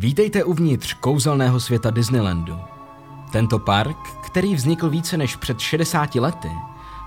[0.00, 2.58] Vítejte uvnitř kouzelného světa Disneylandu.
[3.32, 6.50] Tento park, který vznikl více než před 60 lety,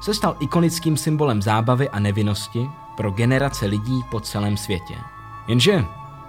[0.01, 4.95] se stal ikonickým symbolem zábavy a nevinnosti pro generace lidí po celém světě.
[5.47, 5.85] Jenže,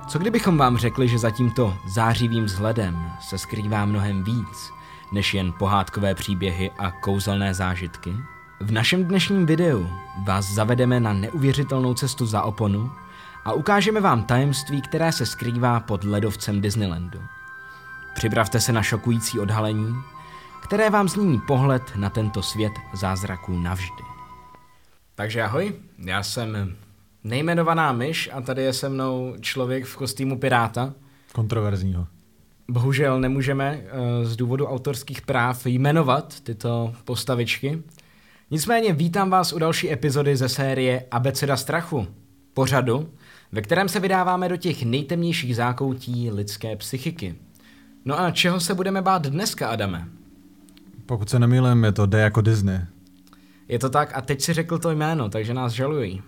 [0.08, 4.72] co kdybychom vám řekli, že za tímto zářivým vzhledem se skrývá mnohem víc,
[5.12, 8.14] než jen pohádkové příběhy a kouzelné zážitky?
[8.60, 9.86] V našem dnešním videu
[10.24, 12.90] vás zavedeme na neuvěřitelnou cestu za oponu
[13.44, 17.20] a ukážeme vám tajemství, které se skrývá pod ledovcem Disneylandu.
[18.14, 19.94] Připravte se na šokující odhalení,
[20.62, 24.02] které vám změní pohled na tento svět zázraků navždy.
[25.14, 26.76] Takže ahoj, já jsem
[27.24, 30.94] nejmenovaná myš a tady je se mnou člověk v kostýmu piráta.
[31.32, 32.06] Kontroverzního.
[32.70, 37.82] Bohužel nemůžeme eh, z důvodu autorských práv jmenovat tyto postavičky.
[38.50, 42.06] Nicméně vítám vás u další epizody ze série Abeceda strachu,
[42.54, 43.10] pořadu,
[43.52, 47.34] ve kterém se vydáváme do těch nejtemnějších zákoutí lidské psychiky.
[48.04, 50.08] No a čeho se budeme bát dneska, Adame?
[51.06, 52.80] Pokud se nemýlím, je to D jako Disney.
[53.68, 56.22] Je to tak a teď si řekl to jméno, takže nás žalují.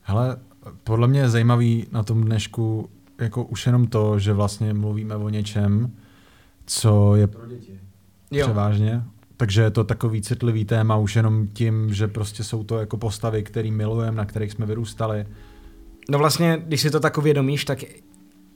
[0.00, 0.36] Hele,
[0.84, 2.90] podle mě je zajímavý na tom dnešku
[3.20, 5.92] jako už jenom to, že vlastně mluvíme o něčem,
[6.66, 7.80] co je pro děti.
[8.30, 8.46] Jo.
[8.46, 9.02] Převážně.
[9.36, 13.42] Takže je to takový citlivý téma už jenom tím, že prostě jsou to jako postavy,
[13.42, 15.26] který milujeme, na kterých jsme vyrůstali.
[16.10, 17.78] No vlastně, když si to tak uvědomíš, tak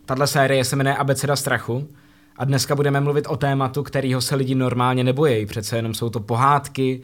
[0.05, 1.89] tahle série se jmenuje Abeceda strachu
[2.37, 5.47] a dneska budeme mluvit o tématu, kterýho se lidi normálně nebojí.
[5.47, 7.03] Přece jenom jsou to pohádky.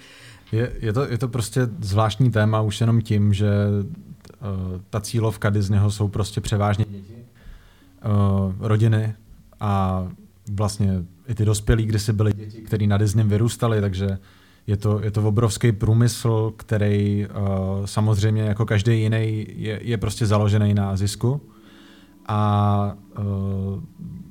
[0.53, 5.51] Je, je, to, je to prostě zvláštní téma už jenom tím, že uh, ta cílovka
[5.51, 9.15] Disneyho jsou prostě převážně děti, uh, rodiny
[9.61, 10.07] a
[10.53, 14.19] vlastně i ty dospělí, kdy si byli děti, kteří na Disney vyrůstali, takže
[14.67, 20.27] je to, je to obrovský průmysl, který uh, samozřejmě jako každý jiný je, je prostě
[20.27, 21.41] založený na zisku.
[22.27, 23.25] A uh,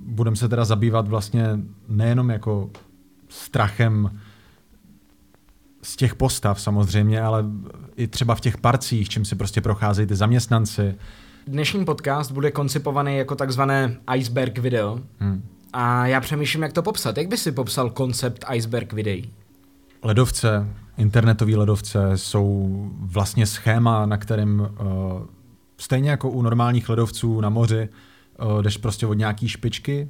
[0.05, 2.69] budeme se teda zabývat vlastně nejenom jako
[3.29, 4.19] strachem
[5.81, 7.45] z těch postav samozřejmě, ale
[7.95, 10.95] i třeba v těch parcích, čím si prostě procházejí ty zaměstnanci.
[11.47, 14.99] Dnešní podcast bude koncipovaný jako takzvané iceberg video.
[15.19, 15.43] Hmm.
[15.77, 17.17] A já přemýšlím, jak to popsat.
[17.17, 19.33] Jak by si popsal koncept iceberg videí?
[20.03, 22.69] Ledovce, internetové ledovce jsou
[22.99, 24.67] vlastně schéma, na kterém uh,
[25.77, 27.89] stejně jako u normálních ledovců na moři
[28.39, 30.09] uh, jdeš prostě od nějaký špičky,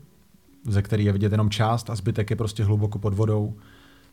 [0.63, 3.53] ze který je vidět jenom část a zbytek je prostě hluboko pod vodou.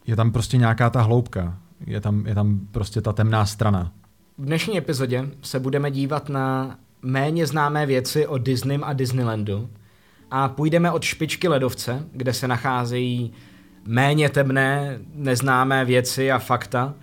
[0.06, 3.92] Je tam prostě nějaká ta hloubka, je tam, je tam prostě ta temná strana.
[4.38, 9.68] V dnešní epizodě se budeme dívat na méně známé věci o Disneym a Disneylandu
[10.34, 13.32] a půjdeme od špičky ledovce, kde se nacházejí
[13.86, 16.94] méně temné, neznámé věci a fakta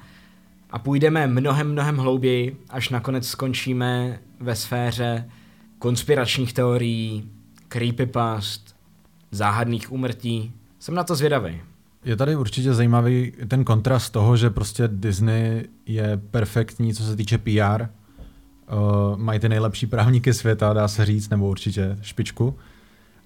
[0.70, 5.30] a půjdeme mnohem, mnohem hlouběji, až nakonec skončíme ve sféře
[5.80, 7.30] konspiračních teorií,
[7.68, 8.76] creepypast,
[9.32, 10.54] záhadných úmrtí.
[10.80, 11.62] Jsem na to zvědavý.
[12.06, 17.38] Je tady určitě zajímavý ten kontrast toho, že prostě Disney je perfektní, co se týče
[17.38, 17.84] PR.
[17.84, 22.56] Uh, mají ty nejlepší právníky světa, dá se říct, nebo určitě špičku.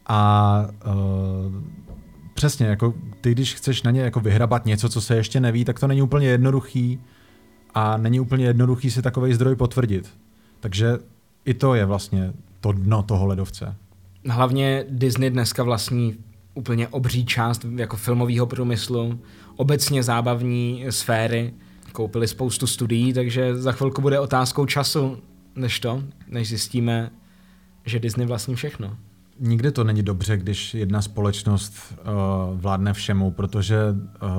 [0.07, 1.53] A uh,
[2.33, 5.79] přesně, jako ty, když chceš na ně jako vyhrabat něco, co se ještě neví, tak
[5.79, 6.99] to není úplně jednoduchý
[7.73, 10.09] a není úplně jednoduchý si takový zdroj potvrdit.
[10.59, 10.97] Takže
[11.45, 13.75] i to je vlastně to dno toho ledovce.
[14.29, 16.17] Hlavně Disney dneska vlastní
[16.53, 19.19] úplně obří část jako filmového průmyslu,
[19.55, 21.53] obecně zábavní sféry.
[21.91, 25.17] Koupili spoustu studií, takže za chvilku bude otázkou času,
[25.55, 27.11] než to, než zjistíme,
[27.85, 28.97] že Disney vlastní všechno.
[29.39, 34.29] Nikdy to není dobře, když jedna společnost uh, vládne všemu, protože uh,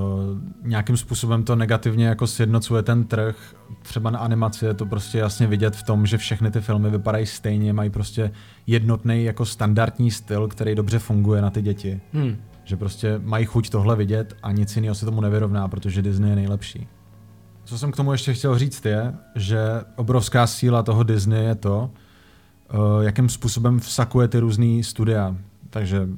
[0.62, 3.56] nějakým způsobem to negativně jako sjednocuje ten trh.
[3.82, 7.26] Třeba na animaci je to prostě jasně vidět v tom, že všechny ty filmy vypadají
[7.26, 8.30] stejně, mají prostě
[8.66, 12.00] jednotný jako standardní styl, který dobře funguje na ty děti.
[12.12, 12.36] Hmm.
[12.64, 16.36] Že prostě mají chuť tohle vidět a nic jiného se tomu nevyrovná, protože Disney je
[16.36, 16.88] nejlepší.
[17.64, 19.58] Co jsem k tomu ještě chtěl říct je, že
[19.96, 21.90] obrovská síla toho Disney je to,
[23.00, 25.36] jakým způsobem vsakuje ty různý studia.
[25.70, 26.08] Takže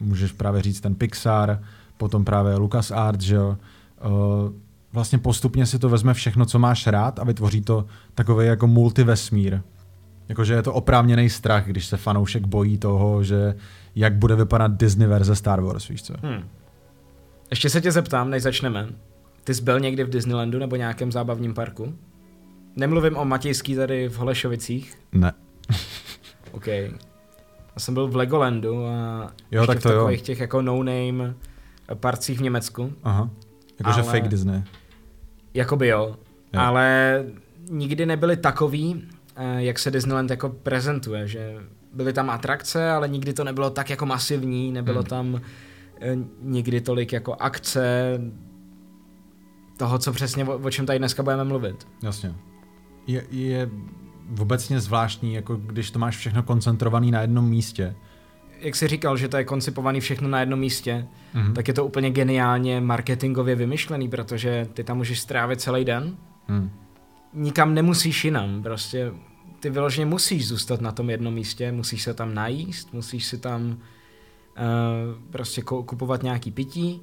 [0.00, 1.62] můžeš právě říct ten Pixar,
[1.96, 3.56] potom právě LucasArts, že jo.
[4.04, 4.52] Uh,
[4.92, 9.60] vlastně postupně si to vezme všechno, co máš rád a vytvoří to takový jako multivesmír.
[10.28, 13.54] Jakože je to oprávněný strach, když se fanoušek bojí toho, že
[13.94, 16.14] jak bude vypadat Disney verze Star Wars, víš co?
[16.22, 16.44] Hmm.
[17.50, 18.88] Ještě se tě zeptám, než začneme.
[19.44, 21.94] Ty jsi byl někdy v Disneylandu nebo nějakém zábavním parku?
[22.76, 24.98] Nemluvím o Matějský tady v Holešovicích.
[25.12, 25.32] Ne.
[26.52, 26.66] OK.
[26.66, 29.98] Já jsem byl v Legolandu a Jo, tak v to jo.
[29.98, 31.34] takových těch jako no-name
[31.94, 32.92] parcích v Německu.
[33.02, 33.30] Aha.
[33.78, 34.62] Jakože Ale- fake Disney.
[35.54, 36.16] Jakoby jo.
[36.52, 36.60] Jo.
[36.60, 37.24] Ale
[37.70, 41.56] nikdy nebyli takový, eh, jak se Disneyland jako prezentuje, že
[41.92, 45.06] byly tam atrakce, ale nikdy to nebylo tak jako masivní, nebylo hmm.
[45.06, 45.40] tam
[46.00, 48.18] e, nikdy tolik jako akce
[49.76, 51.86] toho, co přesně, o, o čem tady dneska budeme mluvit.
[52.02, 52.34] Jasně.
[53.06, 53.70] Je, je
[54.40, 57.94] obecně zvláštní, jako když to máš všechno koncentrované na jednom místě.
[58.60, 61.52] Jak jsi říkal, že to je koncipovaný všechno na jednom místě, mm-hmm.
[61.52, 66.16] tak je to úplně geniálně marketingově vymyšlený, protože ty tam můžeš strávit celý den.
[66.48, 66.70] Mm.
[67.34, 69.12] Nikam nemusíš jinam, prostě
[69.60, 73.62] ty vyloženě musíš zůstat na tom jednom místě, musíš se tam najíst, musíš si tam
[73.66, 73.76] uh,
[75.30, 77.02] prostě kupovat nějaký pití.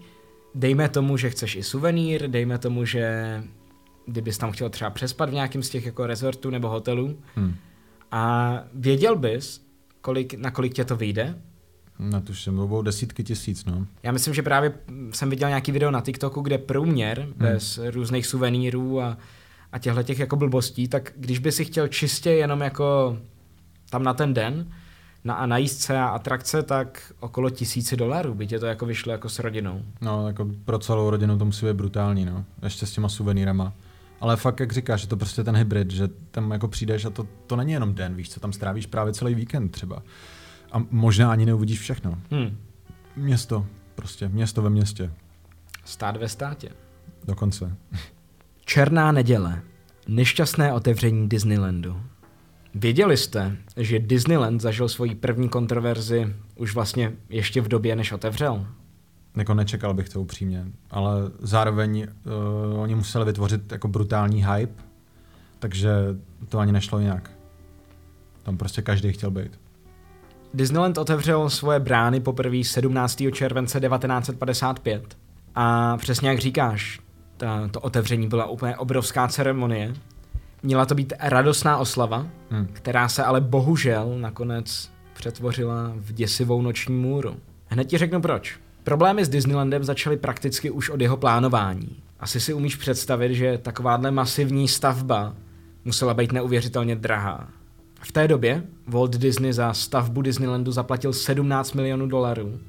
[0.56, 3.44] Dejme tomu, že chceš i suvenýr, dejme tomu, že
[4.10, 7.56] kdybys tam chtěl třeba přespat v nějakém z těch jako rezortů nebo hotelů hmm.
[8.12, 9.62] a věděl bys,
[10.02, 11.36] kolik, na kolik tě to vyjde?
[12.00, 13.88] Na to jsem obou desítky tisíc, no.
[14.04, 14.74] Já myslím, že právě
[15.12, 17.34] jsem viděl nějaký video na TikToku, kde průměr hmm.
[17.38, 19.18] bez různých suvenýrů a,
[19.72, 23.18] a těchto těch jako blbostí, tak když by si chtěl čistě jenom jako
[23.90, 24.72] tam na ten den
[25.24, 29.12] na, a najíst se a atrakce, tak okolo tisíci dolarů by tě to jako vyšlo
[29.12, 29.82] jako s rodinou.
[30.02, 32.46] No, jako pro celou rodinu to musí být brutální, no.
[32.64, 33.74] Ještě s těma suvenýrama.
[34.22, 37.28] Ale fakt, jak říkáš, že to prostě ten hybrid, že tam jako přijdeš a to,
[37.48, 40.04] to není jenom den, víš co, tam strávíš právě celý víkend třeba.
[40.72, 42.18] A možná ani neuvidíš všechno.
[42.32, 42.58] Hmm.
[43.16, 45.12] Město, prostě, město ve městě.
[45.86, 46.70] Stát ve státě.
[47.28, 47.76] Dokonce.
[48.66, 49.62] Černá neděle.
[50.08, 52.02] Nešťastné otevření Disneylandu.
[52.76, 58.68] Věděli jste, že Disneyland zažil svoji první kontroverzi už vlastně ještě v době, než otevřel?
[59.40, 62.08] Jako nečekal bych to upřímně, ale zároveň
[62.74, 64.84] uh, oni museli vytvořit jako brutální hype,
[65.60, 65.92] takže
[66.50, 67.32] to ani nešlo jinak.
[68.44, 69.60] Tam prostě každý chtěl být.
[70.54, 73.24] Disneyland otevřel svoje brány poprvé 17.
[73.34, 75.18] července 1955
[75.56, 77.00] a přesně jak říkáš,
[77.38, 79.94] ta, to otevření byla úplně obrovská ceremonie.
[80.64, 82.68] Měla to být radostná oslava, hmm.
[82.74, 87.36] která se ale bohužel nakonec přetvořila v děsivou noční můru.
[87.68, 88.60] Hned ti řeknu proč.
[88.90, 92.04] Problémy s Disneylandem začaly prakticky už od jeho plánování.
[92.20, 95.36] Asi si umíš představit, že takováhle masivní stavba
[95.86, 97.50] musela být neuvěřitelně drahá.
[98.02, 102.60] V té době Walt Disney za stavbu Disneylandu zaplatil 17 milionů dolarů,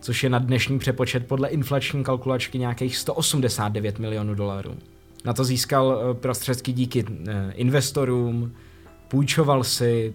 [0.00, 4.76] což je na dnešní přepočet podle inflační kalkulačky nějakých 189 milionů dolarů.
[5.24, 8.52] Na to získal eh, prostředky díky eh, investorům,
[9.08, 10.14] půjčoval si,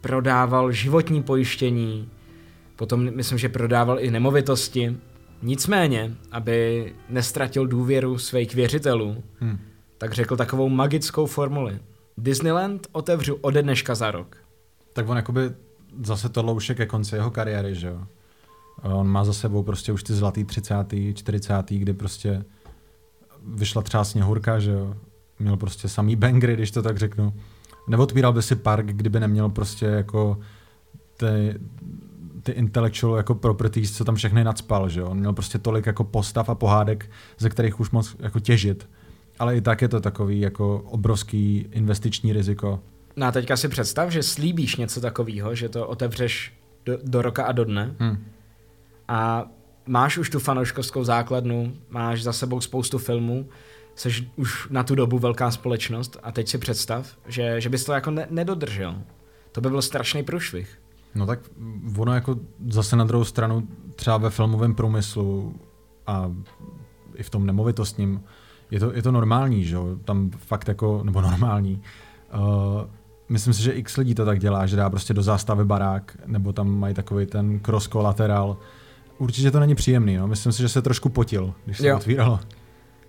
[0.00, 2.08] prodával životní pojištění,
[2.82, 4.96] Potom myslím, že prodával i nemovitosti.
[5.42, 9.58] Nicméně, aby nestratil důvěru svých věřitelů, hmm.
[9.98, 11.78] tak řekl takovou magickou formuli.
[12.18, 14.36] Disneyland otevřu ode dneška za rok.
[14.92, 15.40] Tak on jakoby
[16.02, 18.06] zase to už je ke konci jeho kariéry, že jo?
[18.82, 20.74] On má za sebou prostě už ty zlatý 30.
[21.14, 21.70] 40.
[21.70, 22.44] kdy prostě
[23.46, 24.96] vyšla třeba sněhurka, že jo?
[25.38, 27.34] Měl prostě samý bangry, když to tak řeknu.
[27.88, 30.38] Neotvíral by si park, kdyby neměl prostě jako
[31.16, 31.54] ty,
[32.42, 35.06] ty intellectual jako properties, co tam všechny nadspal, že jo?
[35.06, 38.88] On měl prostě tolik jako postav a pohádek, ze kterých už moc jako těžit.
[39.38, 42.80] Ale i tak je to takový jako obrovský investiční riziko.
[43.16, 46.52] No a teďka si představ, že slíbíš něco takového, že to otevřeš
[46.84, 48.24] do, do roka a do dne hmm.
[49.08, 49.44] a
[49.86, 53.48] máš už tu fanouškovskou základnu, máš za sebou spoustu filmů,
[53.94, 57.92] jsi už na tu dobu velká společnost a teď si představ, že, že bys to
[57.92, 59.02] jako ne- nedodržel.
[59.52, 60.81] To by byl strašný průšvih.
[61.14, 61.40] No tak
[61.98, 62.36] ono jako
[62.68, 65.54] zase na druhou stranu třeba ve filmovém průmyslu
[66.06, 66.32] a
[67.14, 68.20] i v tom nemovitostním
[68.70, 69.96] je to, je to normální, že jo?
[70.04, 71.82] Tam fakt jako, nebo normální.
[72.34, 72.80] Uh,
[73.28, 76.52] myslím si, že x lidí to tak dělá, že dá prostě do zástavy barák, nebo
[76.52, 78.56] tam mají takový ten cross collateral.
[79.18, 80.28] Určitě to není příjemný, no.
[80.28, 81.96] Myslím si, že se trošku potil, když se jo.
[81.96, 82.40] otvíralo.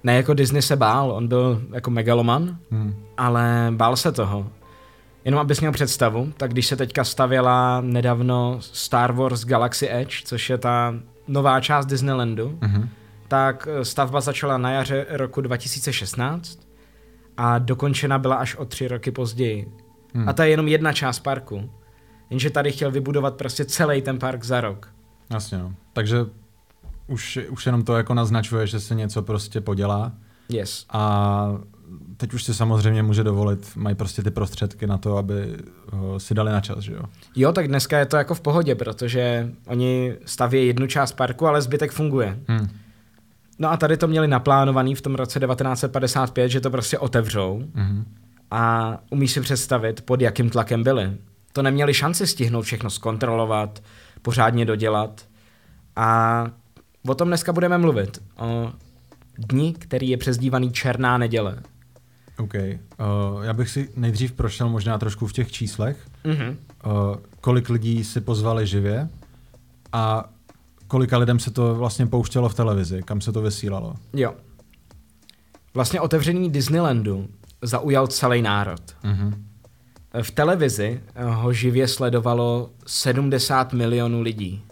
[0.04, 2.96] Ne, jako Disney se bál, on byl jako megaloman, hmm.
[3.18, 4.48] ale bál se toho.
[5.26, 10.50] Jenom abys měl představu, tak když se teďka stavěla nedávno Star Wars Galaxy Edge, což
[10.50, 10.96] je ta
[11.28, 12.88] nová část Disneylandu, mm-hmm.
[13.28, 16.60] tak eh, stavba začala na jaře roku 2016
[17.38, 19.72] a dokončena byla až o tři roky později.
[20.14, 20.30] Mm.
[20.30, 21.70] A to je jenom jedna část parku.
[22.30, 24.90] Jenže tady chtěl vybudovat prostě celý ten park za rok.
[25.30, 25.74] Jasně, no.
[25.94, 26.18] Takže
[27.08, 30.12] už, už jenom to jako naznačuje, že se něco prostě podělá.
[30.50, 30.86] Yes.
[30.90, 31.58] A
[32.18, 35.58] teď už si samozřejmě může dovolit, mají prostě ty prostředky na to, aby
[36.18, 37.04] si dali na čas, že jo?
[37.36, 41.62] Jo, tak dneska je to jako v pohodě, protože oni staví jednu část parku, ale
[41.62, 42.40] zbytek funguje.
[42.48, 42.70] Hmm.
[43.60, 48.06] No a tady to měli naplánovaný v tom roce 1955, že to prostě otevřou hmm.
[48.52, 51.12] a umíš si představit, pod jakým tlakem byli.
[51.54, 53.84] To neměli šanci stihnout všechno zkontrolovat,
[54.22, 55.26] pořádně dodělat
[55.96, 56.46] a
[57.08, 58.24] o tom dneska budeme mluvit.
[58.38, 58.72] O
[59.38, 61.58] dni, který je přezdívaný Černá neděle.
[62.38, 62.54] OK.
[62.54, 66.08] Uh, já bych si nejdřív prošel možná trošku v těch číslech.
[66.24, 66.58] Mhm.
[66.86, 69.10] Uh, kolik lidí si pozvali živě
[69.92, 70.30] a
[70.88, 73.96] kolika lidem se to vlastně pouštělo v televizi, kam se to vysílalo.
[74.14, 74.34] Jo.
[75.74, 77.28] Vlastně otevření Disneylandu
[77.62, 78.82] zaujal celý národ.
[79.04, 79.46] Mhm.
[80.22, 84.64] V televizi ho živě sledovalo 70 milionů lidí.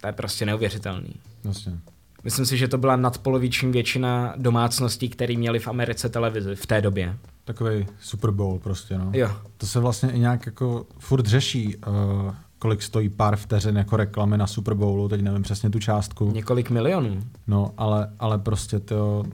[0.00, 1.14] To je prostě neuvěřitelný.
[1.44, 1.78] Vlastně.
[2.24, 6.80] Myslím si, že to byla nadpoloviční většina domácností, které měly v Americe televizi v té
[6.80, 7.16] době.
[7.44, 9.10] Takový Super Bowl prostě, no.
[9.14, 9.30] Jo.
[9.56, 14.38] To se vlastně i nějak jako furt řeší, uh, kolik stojí pár vteřin jako reklamy
[14.38, 16.30] na Super Bowlu, teď nevím přesně tu částku.
[16.34, 17.20] Několik milionů.
[17.46, 19.24] No, ale, ale prostě to,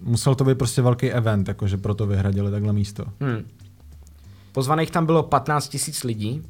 [0.00, 3.04] musel to být prostě velký event, jakože proto vyhradili takhle místo.
[3.20, 3.44] Hmm.
[4.52, 6.42] Pozvaných tam bylo 15 tisíc lidí.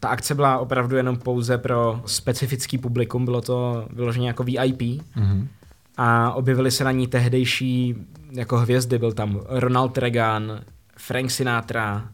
[0.00, 4.82] Ta akce byla opravdu jenom pouze pro specifický publikum, bylo to vyloženě jako VIP.
[5.16, 5.48] Mhm.
[5.96, 7.94] A objevily se na ní tehdejší
[8.32, 10.60] jako hvězdy, byl tam Ronald Reagan,
[10.96, 12.08] Frank Sinatra,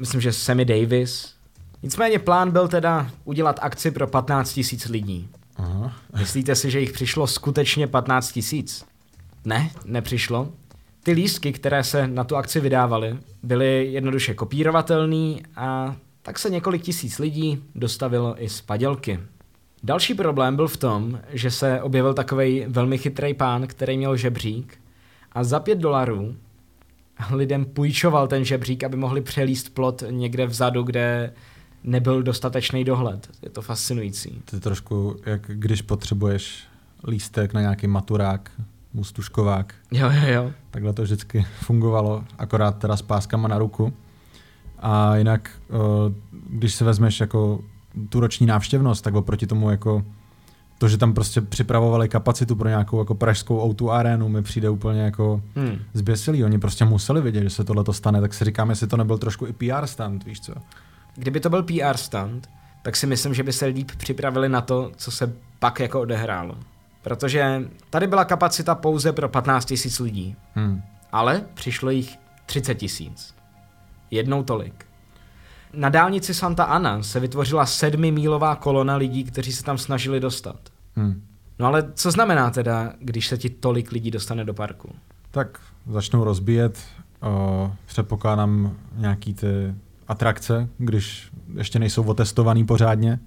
[0.00, 1.34] myslím, že Sammy Davis.
[1.82, 5.28] Nicméně plán byl teda udělat akci pro 15 tisíc lidí.
[5.56, 5.92] Aha.
[6.18, 8.84] Myslíte si, že jich přišlo skutečně 15 tisíc?
[9.44, 10.48] Ne, nepřišlo.
[11.02, 16.82] Ty lístky, které se na tu akci vydávaly, byly jednoduše kopírovatelný a tak se několik
[16.82, 19.20] tisíc lidí dostavilo i z padělky.
[19.82, 24.78] Další problém byl v tom, že se objevil takový velmi chytrý pán, který měl žebřík
[25.32, 26.36] a za pět dolarů
[27.30, 31.32] lidem půjčoval ten žebřík, aby mohli přelíst plot někde vzadu, kde
[31.84, 33.28] nebyl dostatečný dohled.
[33.42, 34.42] Je to fascinující.
[34.44, 36.64] To je trošku, jak když potřebuješ
[37.06, 38.50] lístek na nějaký maturák,
[38.94, 39.74] mustuškovák.
[39.90, 40.52] Jo, jo, jo.
[40.70, 43.92] Takhle to vždycky fungovalo, akorát teda s páskama na ruku.
[44.80, 45.74] A jinak, eh,
[46.50, 47.60] když se vezmeš jako
[48.08, 50.02] tu roční návštěvnost, tak oproti tomu jako
[50.78, 55.00] to, že tam prostě připravovali kapacitu pro nějakou jako pražskou O2 arénu, mi přijde úplně
[55.00, 55.78] jako Hmm.
[55.94, 56.44] zběsilý.
[56.44, 59.46] Oni prostě museli vědět, že se tohle stane, tak si říkám, jestli to nebyl trošku
[59.46, 60.52] i PR stand, víš co?
[61.14, 62.48] Kdyby to byl PR stand,
[62.82, 66.54] tak si myslím, že by se líp připravili na to, co se pak jako odehrálo.
[67.02, 70.82] Protože tady byla kapacita pouze pro 15 tisíc lidí, Hmm.
[71.12, 73.34] ale přišlo jich 30 tisíc.
[74.10, 74.84] Jednou tolik.
[75.72, 80.60] Na dálnici Santa Ana se vytvořila sedmimílová kolona lidí, kteří se tam snažili dostat.
[80.96, 81.22] Hmm.
[81.58, 84.88] No ale co znamená teda, když se ti tolik lidí dostane do parku?
[85.30, 86.78] Tak začnou rozbíjet,
[87.22, 89.74] uh, předpokládám nějaký ty
[90.08, 93.20] atrakce, když ještě nejsou otestovaný pořádně.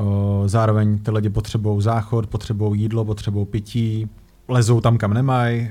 [0.00, 4.08] Uh, zároveň ty lidi potřebují záchod, potřebují jídlo, potřebují pití,
[4.48, 5.70] lezou tam, kam nemají.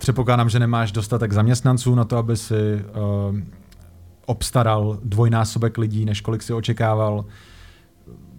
[0.00, 3.38] Předpokládám, že nemáš dostatek zaměstnanců na to, aby si uh,
[4.26, 7.24] obstaral dvojnásobek lidí, než kolik si očekával.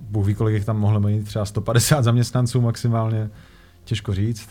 [0.10, 3.30] Bůh ví, kolik jich tam mohlo mít, třeba 150 zaměstnanců maximálně,
[3.84, 4.50] těžko říct.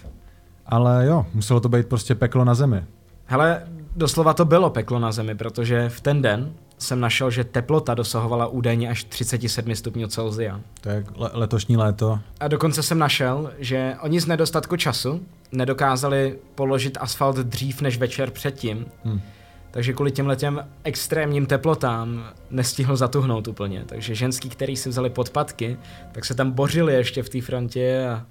[0.66, 2.84] Ale jo, muselo to být prostě peklo na zemi.
[3.26, 3.62] Hele,
[3.96, 8.46] doslova to bylo peklo na zemi, protože v ten den jsem našel, že teplota dosahovala
[8.46, 10.60] údajně až 37 stupňů Celsia.
[10.86, 12.18] Je jak le- letošní léto.
[12.40, 15.22] A dokonce jsem našel, že oni z nedostatku času
[15.52, 19.20] nedokázali položit asfalt dřív než večer předtím, Hm.
[19.70, 23.82] takže kvůli těmhle těm extrémním teplotám nestihl zatuhnout úplně.
[23.86, 25.76] Takže ženský, který si vzali podpatky,
[26.12, 28.26] tak se tam bořili ještě v té frontě a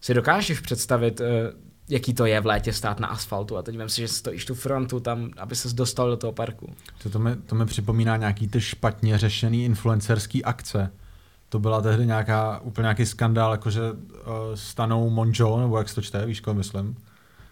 [0.00, 1.52] si dokážeš představit, eh,
[1.92, 4.54] jaký to je v létě stát na asfaltu a teď vím si, že stojíš tu
[4.54, 6.66] frontu tam, aby ses dostal do toho parku.
[7.02, 10.90] To, to, mi, to mi připomíná nějaký ty špatně řešený influencerský akce.
[11.48, 13.96] To byla tehdy nějaká, úplně nějaký skandál, jakože uh,
[14.54, 16.96] stanou Monjo, nebo jak se to čte, víš, koho myslím.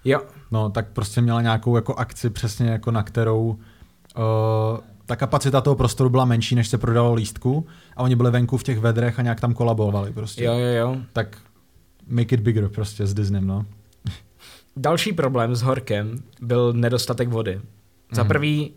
[0.04, 0.20] Jo,
[0.50, 5.76] No, tak prostě měla nějakou jako akci přesně jako na kterou uh, ta kapacita toho
[5.76, 7.66] prostoru byla menší, než se prodalo lístku
[7.97, 10.44] a oni byli venku v těch vedrech a nějak tam kolabovali prostě.
[10.44, 10.97] jo, jo, jo.
[11.12, 11.37] Tak
[12.06, 13.66] make it bigger prostě s Disneym, no.
[14.80, 17.60] Další problém s horkem byl nedostatek vody.
[18.12, 18.28] Za Mhm.
[18.28, 18.72] prvý,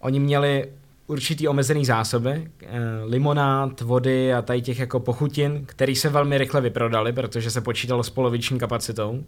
[0.00, 0.68] oni měli
[1.06, 6.60] určitý omezený zásoby, eh, limonád, vody a tady těch jako pochutin, který se velmi rychle
[6.60, 9.24] vyprodali, protože se počítalo s poloviční kapacitou.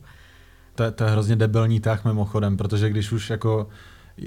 [0.75, 3.69] To, je- to je hrozně debilní tah mimochodem, protože když už jako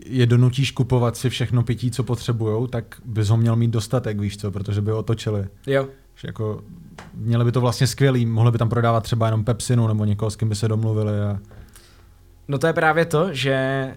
[0.05, 4.37] je donutíš kupovat si všechno pití, co potřebujou, tak bys ho měl mít dostatek, víš
[4.37, 5.47] co, protože by otočili.
[5.67, 6.61] Jo, Že jako
[7.13, 10.35] měli by to vlastně skvělý, mohli by tam prodávat třeba jenom Pepsinu nebo někoho, s
[10.35, 11.39] kým by se domluvili a
[12.47, 13.87] no to je právě to, že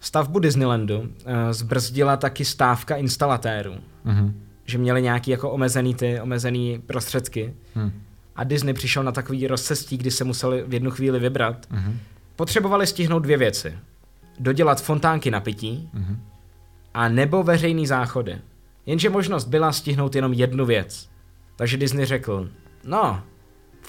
[0.00, 3.74] stavbu Disneylandu eh, zbrzdila taky stávka instalatérů,
[4.04, 4.40] mhm.
[4.64, 7.90] že měli nějaký jako omezený ty, omezený prostředky Hm.
[8.36, 11.66] a Disney přišel na takový rozcestí, kdy se museli v jednu chvíli vybrat.
[11.70, 11.98] Mhm.
[12.36, 13.78] Potřebovali stihnout dvě věci.
[14.40, 16.20] Dodělat fontánky na pití Mhm.
[16.94, 18.38] a nebo veřejný záchody.
[18.86, 21.08] Jenže možnost byla stihnout jenom jednu věc.
[21.56, 22.48] Takže Disney řekl,
[22.84, 23.22] no,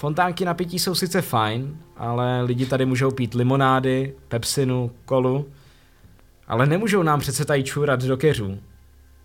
[0.00, 5.46] fontánky na pití jsou sice fajn, ale lidi tady můžou pít limonády, pepsinu, kolu
[6.48, 8.58] Ale nemůžou nám přece tady čůrat do keřů.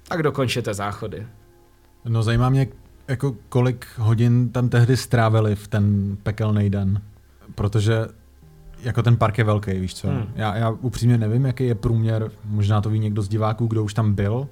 [0.07, 1.27] Tak dokončete záchody.
[2.05, 2.67] No zajímá mě,
[3.07, 7.01] jako kolik hodin tam tehdy strávili v ten pekelný den.
[7.55, 8.05] Protože
[8.83, 10.07] jako ten park je velký, víš co.
[10.07, 10.27] Hmm.
[10.35, 13.93] Já, já upřímně nevím, jaký je průměr, možná to ví někdo z diváků, kdo už
[13.93, 14.47] tam byl, uh,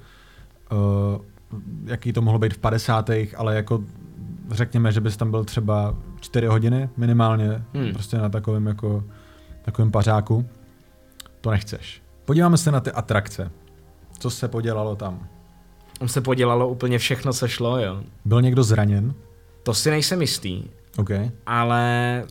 [1.85, 3.09] jaký to mohlo být v 50.
[3.37, 3.83] ale jako
[4.51, 7.93] řekněme, že bys tam byl třeba 4 hodiny minimálně, hmm.
[7.93, 9.03] prostě na takovém jako
[9.61, 10.49] takovém pařáku.
[11.41, 12.01] To nechceš.
[12.25, 13.51] Podíváme se na ty atrakce.
[14.19, 15.27] Co se podělalo tam?
[15.99, 18.03] Tam se podělalo úplně všechno, co šlo, jo.
[18.25, 19.13] Byl někdo zraněn?
[19.63, 20.63] To si nejsem jistý.
[20.97, 21.09] OK.
[21.45, 22.25] Ale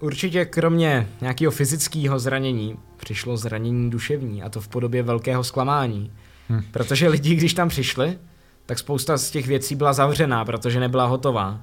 [0.00, 6.10] určitě kromě nějakého fyzického zranění přišlo zranění duševní a to v podobě velkého zklamání.
[6.50, 6.62] Hm.
[6.70, 8.18] Protože lidi, když tam přišli,
[8.66, 11.60] tak spousta z těch věcí byla zavřená, protože nebyla hotová.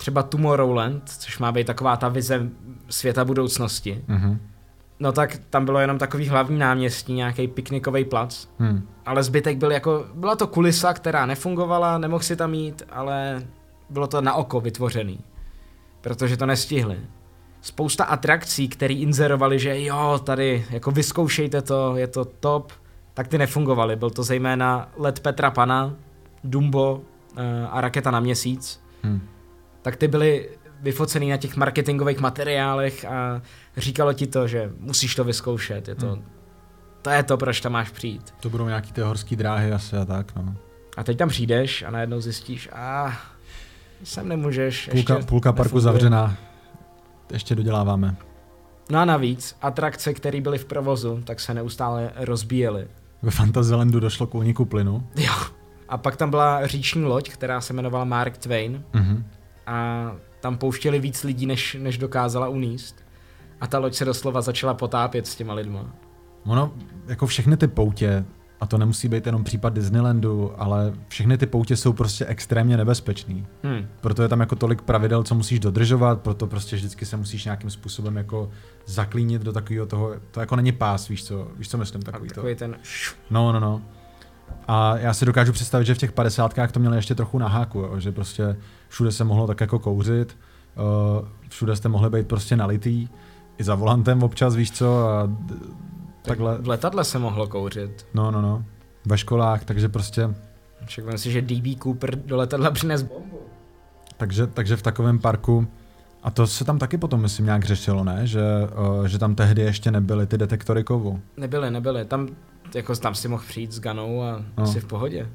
[0.00, 2.48] Třeba Tomorrowland, což má být taková ta vize
[2.88, 4.04] světa budoucnosti.
[4.08, 4.38] Mm-hmm.
[5.00, 8.48] No tak tam bylo jenom takový hlavní náměstí, nějaký piknikový plac.
[8.58, 8.88] Hmm.
[9.06, 13.42] Ale zbytek byl jako, byla to kulisa, která nefungovala, nemohl si tam jít, ale
[13.90, 15.20] bylo to na oko vytvořený.
[16.00, 16.98] Protože to nestihli.
[17.60, 22.72] Spousta atrakcí, které inzerovali, že jo, tady jako vyzkoušejte to, je to top,
[23.14, 23.96] tak ty nefungovaly.
[23.96, 25.94] Byl to zejména let Petra Pana,
[26.44, 27.40] Dumbo uh,
[27.70, 28.80] a Raketa na měsíc.
[29.02, 29.20] Hmm.
[29.82, 30.48] Tak ty byly
[30.82, 33.42] vyfocený na těch marketingových materiálech a
[33.76, 35.88] říkalo ti to, že musíš to vyzkoušet.
[35.88, 36.24] Je to, hmm.
[37.02, 38.34] to je to, proč tam máš přijít.
[38.40, 40.54] To budou nějaký ty horské dráhy asi a tak, no.
[40.96, 43.18] A teď tam přijdeš a najednou zjistíš, a
[44.04, 44.88] sem nemůžeš.
[44.92, 45.82] Půlka, ještě půlka parku nefunguje.
[45.82, 46.36] zavřená.
[47.32, 48.16] Ještě doděláváme.
[48.90, 52.88] No a navíc, atrakce, které byly v provozu, tak se neustále rozbíjely.
[53.22, 55.06] Ve Fantasylandu došlo k úniku plynu.
[55.16, 55.32] Jo.
[55.88, 58.84] A pak tam byla říční loď, která se jmenovala Mark Twain.
[58.92, 59.22] Mm-hmm.
[59.70, 63.04] A tam pouštěli víc lidí, než, než dokázala uníst.
[63.60, 65.94] A ta loď se doslova začala potápět s těma lidma.
[66.46, 66.72] Ono,
[67.06, 68.24] jako všechny ty poutě,
[68.60, 73.46] a to nemusí být jenom případ Disneylandu, ale všechny ty poutě jsou prostě extrémně nebezpečný.
[73.62, 73.86] Hmm.
[74.00, 77.70] Proto je tam jako tolik pravidel, co musíš dodržovat, proto prostě vždycky se musíš nějakým
[77.70, 78.50] způsobem jako
[78.86, 82.54] zaklínit do takového toho, to jako není pás, víš co, víš co myslím, takový, takový
[82.54, 82.58] to.
[82.58, 82.76] ten...
[83.30, 83.82] No, no, no.
[84.68, 87.78] A já si dokážu představit, že v těch padesátkách to měli ještě trochu na háku,
[87.78, 88.56] jo, že prostě
[88.88, 90.38] všude se mohlo tak jako kouřit,
[90.76, 93.08] uh, všude jste mohli být prostě nalitý,
[93.58, 95.30] i za volantem občas, víš co, a
[96.22, 96.58] takhle.
[96.58, 98.06] V letadle se mohlo kouřit.
[98.14, 98.64] No, no, no.
[99.06, 100.34] Ve školách, takže prostě...
[100.86, 103.40] Však si, že DB Cooper do letadla přines bombu.
[104.16, 105.66] Takže, takže v takovém parku,
[106.22, 108.26] a to se tam taky potom, myslím, nějak řešilo, ne?
[108.26, 108.42] Že,
[108.98, 111.20] uh, že tam tehdy ještě nebyly ty detektory kovu.
[111.36, 112.04] Nebyly, nebyly.
[112.04, 112.28] Tam,
[112.74, 114.64] jako tam si mohl přijít s ganou a no.
[114.64, 115.28] asi v pohodě.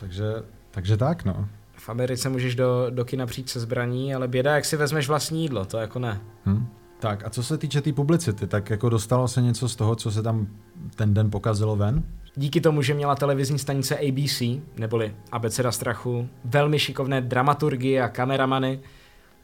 [0.00, 0.24] Takže,
[0.70, 1.48] takže tak, no.
[1.76, 5.42] V Americe můžeš do, do kina přijít se zbraní, ale běda, jak si vezmeš vlastní
[5.42, 6.20] jídlo, to jako ne.
[6.44, 6.68] Hmm.
[6.98, 9.96] Tak a co se týče té tý publicity, tak jako dostalo se něco z toho,
[9.96, 10.46] co se tam
[10.96, 12.02] ten den pokazilo ven?
[12.36, 14.42] Díky tomu, že měla televizní stanice ABC,
[14.76, 18.80] neboli Abeceda strachu, velmi šikovné dramaturgy a kameramany,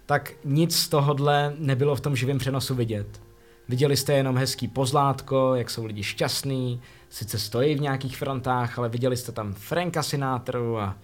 [0.06, 3.23] tak nic z tohohle nebylo v tom živém přenosu vidět.
[3.68, 8.88] Viděli jste jenom hezký pozlátko, jak jsou lidi šťastní, sice stojí v nějakých frontách, ale
[8.88, 10.96] viděli jste tam Franka Sinatru a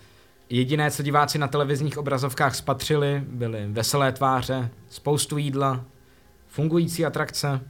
[0.51, 5.85] jediné, co diváci na televizních obrazovkách spatřili, byly veselé tváře, spoustu jídla,
[6.49, 7.61] fungující atrakce,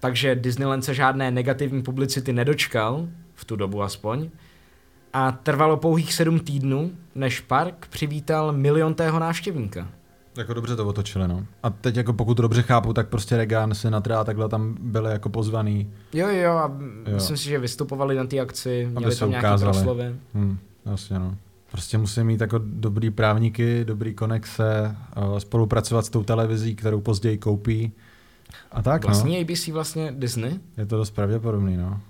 [0.00, 4.30] takže Disneyland se žádné negativní publicity nedočkal, v tu dobu aspoň,
[5.12, 9.88] a trvalo pouhých sedm týdnů, než park přivítal miliontého návštěvníka.
[10.36, 11.46] Jako dobře to otočili, no.
[11.62, 15.10] A teď jako pokud to dobře chápu, tak prostě Regan, Sinatra a takhle tam byli
[15.12, 15.92] jako pozvaný.
[16.12, 16.72] Jo, jo, a
[17.06, 17.14] jo.
[17.14, 20.14] myslím si, že vystupovali na té akci, měli Aby tam nějaké proslovy.
[20.34, 21.36] Hmm, jasně, no.
[21.70, 24.96] Prostě musí mít jako dobrý právníky, dobrý konexe,
[25.38, 27.92] spolupracovat s tou televizí, kterou později koupí
[28.72, 29.40] a tak, Vlastní no.
[29.40, 30.60] ABC vlastně Disney?
[30.76, 32.00] Je to dost pravděpodobný, no.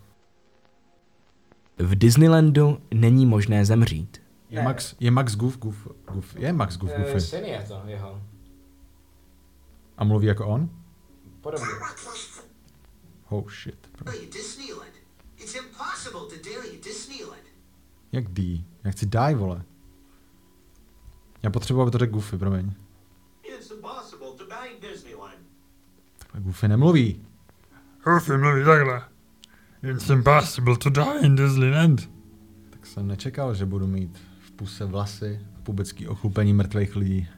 [1.78, 4.22] V Disneylandu není možné zemřít.
[4.50, 6.90] Je Max, je Max Goof, Goof, Goof, je Max Goof.
[6.94, 8.22] Eh, syn je to, jeho.
[9.98, 10.70] A mluví jako on?
[11.40, 11.66] Podobně.
[13.28, 13.90] Oh shit.
[13.98, 14.12] Bro.
[18.12, 18.64] Jak D?
[18.84, 19.62] Já chci die, vole.
[21.42, 22.72] Já potřebuji, aby to řekl Goofy, promiň.
[26.18, 27.26] Takhle Goofy nemluví.
[28.04, 29.02] Goofy mluví takhle.
[29.82, 32.10] It's impossible to die in Disneyland.
[32.70, 34.30] Tak jsem nečekal, že budu mít v
[34.61, 37.29] puse vlasy a pubecký ochlupení mrtvých lidí.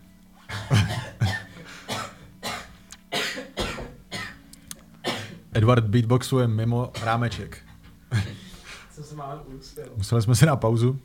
[5.52, 7.58] Edward beatboxuje mimo rámeček.
[8.90, 9.40] Co se máme
[9.96, 10.98] Museli jsme si na pauzu.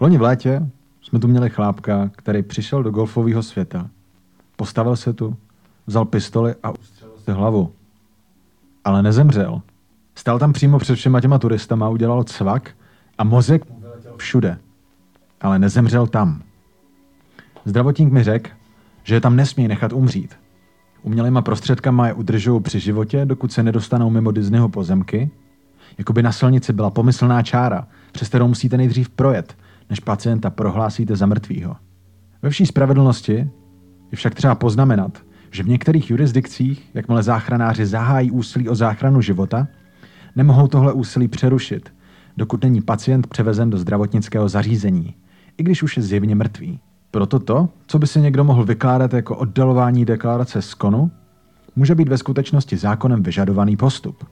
[0.00, 0.70] Loni v létě
[1.02, 3.90] jsme tu měli chlápka, který přišel do golfového světa.
[4.56, 5.36] Postavil se tu,
[5.86, 7.74] vzal pistoli a ustřelil si hlavu.
[8.84, 9.62] Ale nezemřel.
[10.14, 12.70] Stál tam přímo před všema těma turistama, udělal cvak
[13.18, 14.58] a mozek mu vyletěl všude.
[15.40, 16.42] Ale nezemřel tam.
[17.64, 18.50] Zdravotník mi řekl,
[19.04, 20.36] že je tam nesmí nechat umřít.
[21.02, 25.30] Umělýma prostředkama je udržují při životě, dokud se nedostanou mimo Disneyho pozemky.
[25.98, 29.56] Jakoby na silnici byla pomyslná čára, přes kterou musíte nejdřív projet,
[29.90, 31.76] než pacienta prohlásíte za mrtvýho.
[32.42, 33.32] Ve vší spravedlnosti
[34.10, 39.68] je však třeba poznamenat, že v některých jurisdikcích, jakmile záchranáři zahájí úsilí o záchranu života,
[40.36, 41.92] nemohou tohle úsilí přerušit,
[42.36, 45.14] dokud není pacient převezen do zdravotnického zařízení,
[45.58, 46.80] i když už je zjevně mrtvý.
[47.10, 51.10] Proto to, co by si někdo mohl vykládat jako oddalování deklarace z konu,
[51.76, 54.24] může být ve skutečnosti zákonem vyžadovaný postup.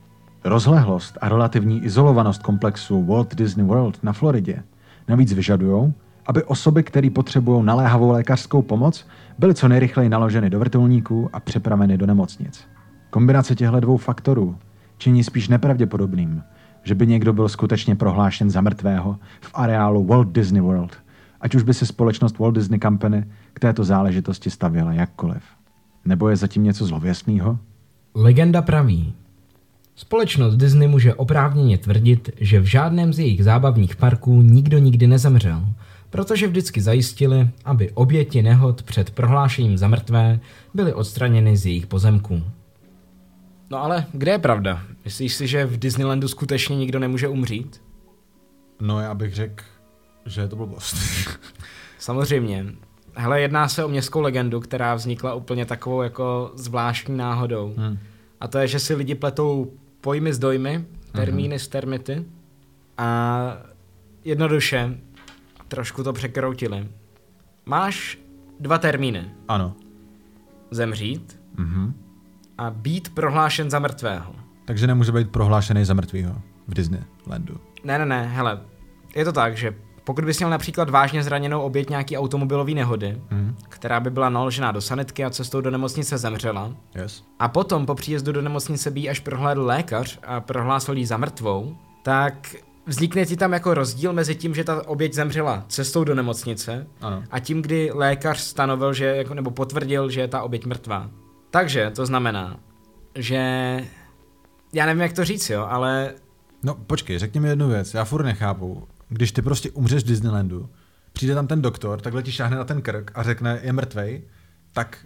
[0.44, 4.62] Rozlehlost a relativní izolovanost komplexu Walt Disney World na Floridě
[5.08, 5.92] navíc vyžadují,
[6.26, 9.06] aby osoby, které potřebují naléhavou lékařskou pomoc,
[9.38, 12.64] byly co nejrychleji naloženy do vrtulníků a přepraveny do nemocnic.
[13.10, 14.56] Kombinace těchto dvou faktorů
[14.98, 16.42] činí spíš nepravděpodobným,
[16.82, 20.96] že by někdo byl skutečně prohlášen za mrtvého v areálu Walt Disney World,
[21.46, 25.42] ať už by se společnost Walt Disney Company k této záležitosti stavěla jakkoliv.
[26.04, 27.58] Nebo je zatím něco zlověstného?
[28.14, 29.14] Legenda praví.
[29.94, 35.66] Společnost Disney může oprávněně tvrdit, že v žádném z jejich zábavních parků nikdo nikdy nezemřel,
[36.10, 40.40] protože vždycky zajistili, aby oběti nehod před prohlášením za mrtvé
[40.74, 42.42] byly odstraněny z jejich pozemků.
[43.70, 44.82] No ale kde je pravda?
[45.04, 47.82] Myslíš si, že v Disneylandu skutečně nikdo nemůže umřít?
[48.80, 49.64] No já bych řekl,
[50.26, 50.96] že je to blbost.
[51.98, 52.66] Samozřejmě.
[53.14, 57.74] Hele, jedná se o městskou legendu, která vznikla úplně takovou jako zvláštní náhodou.
[57.76, 57.98] Hmm.
[58.40, 62.24] A to je, že si lidi pletou pojmy s dojmy, termíny s termity
[62.98, 63.38] a
[64.24, 64.98] jednoduše
[65.68, 66.88] trošku to překroutili.
[67.66, 68.18] Máš
[68.60, 69.30] dva termíny.
[69.48, 69.74] Ano.
[70.70, 71.94] Zemřít Mhm.
[72.58, 74.34] a být prohlášen za mrtvého.
[74.64, 77.60] Takže nemůže být prohlášený za mrtvýho v Disneylandu.
[77.84, 78.60] Ne, ne, ne, hele,
[79.14, 79.74] je to tak, že
[80.06, 83.56] pokud bys měl například vážně zraněnou oběť nějaký automobilové nehody, Mhm.
[83.68, 87.24] která by byla naložená do sanitky a cestou do nemocnice zemřela, Yes.
[87.38, 91.16] a potom po příjezdu do nemocnice by ji až prohlédl lékař a prohlásil ji za
[91.16, 96.14] mrtvou, tak vznikne ti tam jako rozdíl mezi tím, že ta oběť zemřela cestou do
[96.14, 97.22] nemocnice Ano.
[97.30, 101.10] a tím, kdy lékař stanovil, že jako, nebo potvrdil, že je ta oběť mrtvá.
[101.50, 102.56] Takže to znamená,
[103.14, 103.40] že
[104.72, 106.14] já nevím, jak to říct, jo, ale
[106.62, 108.88] No počkej, řekni mi jednu věc, já furt nechápu.
[109.08, 110.68] Když ty prostě umřeš v Disneylandu,
[111.12, 114.22] přijde tam ten doktor, takhle ti šáhne na ten krk a řekne, je mrtvej,
[114.72, 114.98] tak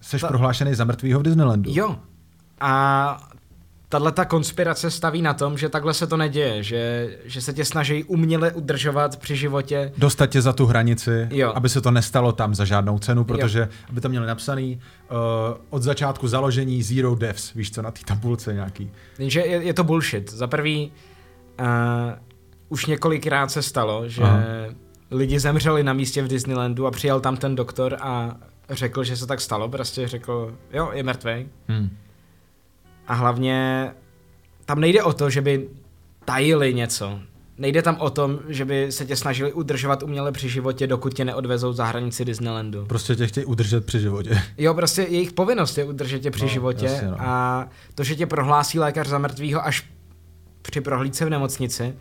[0.00, 1.70] seš Ta- prohlášený za mrtvýho v Disneylandu.
[1.74, 1.96] jo.
[2.60, 3.28] A
[3.88, 7.64] tahle ta konspirace staví na tom, že takhle se to neděje, že, že se tě
[7.64, 9.92] snaží uměle udržovat při životě.
[9.98, 11.52] Dostat tě za tu hranici, Jo.
[11.54, 15.16] aby se to nestalo tam za žádnou cenu, protože aby tam měli napsaný uh,
[15.70, 18.90] od začátku založení zero deaths, víš co, na té tabulce nějaký.
[19.18, 20.32] Jenže je, je to bullshit.
[20.32, 20.92] Za prvý,
[21.60, 21.66] uh,
[22.68, 24.40] už několikrát se stalo, že Aha.
[25.10, 28.36] lidi zemřeli na místě v Disneylandu a přijel tam ten doktor a
[28.70, 31.48] řekl, že se tak stalo, prostě řekl, jo, je mrtvý.
[31.68, 31.90] Hmm.
[33.06, 33.90] A hlavně
[34.64, 35.68] tam nejde o to, že by
[36.24, 37.18] tajili něco.
[37.58, 41.24] Nejde tam o tom, že by se tě snažili udržovat uměle při životě, dokud tě
[41.24, 42.86] neodvezou za hranici Disneylandu.
[42.86, 44.42] Prostě tě chtějí udržet při životě.
[44.58, 47.16] Jo, prostě jejich povinnost je udržet tě při No, životě jasně, no.
[47.20, 49.90] a to, že tě prohlásí lékař za mrtvýho až
[50.62, 51.94] při prohlídce v nemocnici,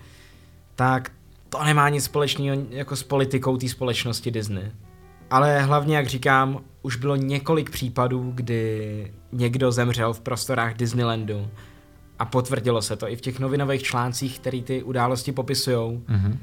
[0.75, 1.11] tak
[1.49, 4.71] to nemá nic společného jako s politikou té společnosti Disney.
[5.29, 11.47] Ale hlavně, jak říkám, už bylo několik případů, kdy někdo zemřel v prostorách Disneylandu
[12.19, 16.39] a potvrdilo se to i v těch novinových článcích, který ty události popisují, Mhm.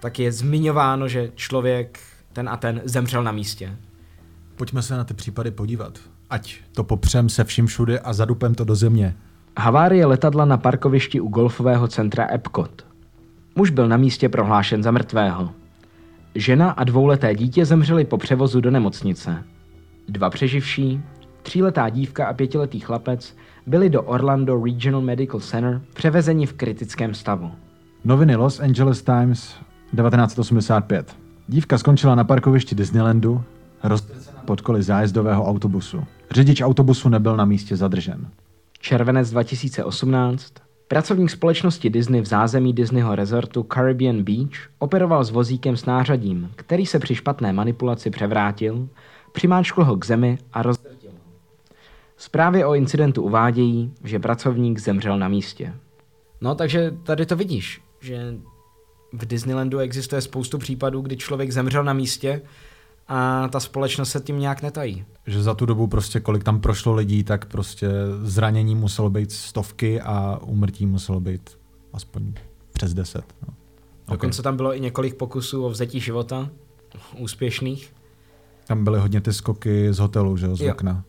[0.00, 1.98] tak je zmiňováno, že člověk
[2.32, 3.76] ten a ten zemřel na místě.
[4.56, 5.98] Pojďme se na ty případy podívat.
[6.30, 9.16] Ať to popřem se vším všude a zadupem to do země.
[9.58, 12.86] Havárie letadla na parkovišti u golfového centra Epcot.
[13.60, 15.50] Muž byl na místě prohlášen za mrtvého.
[16.34, 19.44] Žena a dvouleté dítě zemřeli po převozu do nemocnice.
[20.08, 21.00] Dva přeživší,
[21.42, 27.50] tříletá dívka a pětiletý chlapec byli do Orlando Regional Medical Center převezeni v kritickém stavu.
[28.04, 29.56] Noviny Los Angeles Times
[29.96, 31.16] 1985.
[31.48, 33.42] Dívka skončila na parkovišti Disneylandu,
[33.82, 36.04] rozdrcená pod koly zájezdového autobusu.
[36.30, 38.28] Řidič autobusu nebyl na místě zadržen.
[38.78, 40.69] Červenec 2018.
[40.90, 46.86] Pracovník společnosti Disney v zázemí Disneyho rezortu Caribbean Beach operoval s vozíkem s nářadím, který
[46.86, 48.88] se při špatné manipulaci převrátil,
[49.32, 51.16] přimáčkl ho k zemi a rozdrtil ho.
[52.16, 55.74] Zprávy o incidentu uvádějí, že pracovník zemřel na místě.
[56.40, 58.34] No takže tady to vidíš, že
[59.12, 62.42] v Disneylandu existuje spoustu případů, kdy člověk zemřel na místě
[63.12, 65.04] a ta společnost se tím nějak netají.
[65.26, 67.88] Že za tu dobu prostě kolik tam prošlo lidí, tak prostě
[68.22, 71.58] zranění muselo být stovky a umrtí muselo být
[71.92, 72.32] aspoň
[72.72, 73.24] přes deset.
[73.48, 73.54] No.
[74.08, 76.50] Dokonce tam bylo i několik pokusů o vzetí života,
[77.18, 77.92] úspěšných.
[78.66, 80.72] Tam byly hodně ty skoky z hotelu, že jo, z Jo.
[80.72, 81.04] okna.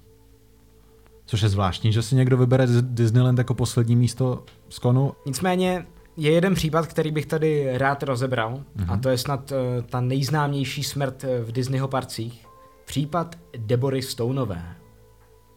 [1.26, 5.14] Což je zvláštní, že si někdo vybere Disneyland jako poslední místo z konu.
[5.26, 5.86] Nicméně
[6.24, 8.92] je jeden případ, který bych tady rád rozebral, Mhm.
[8.92, 12.46] a to je snad eh, ta nejznámější smrt eh, v Disneyho parcích.
[12.86, 14.76] Případ Debory Stoneové.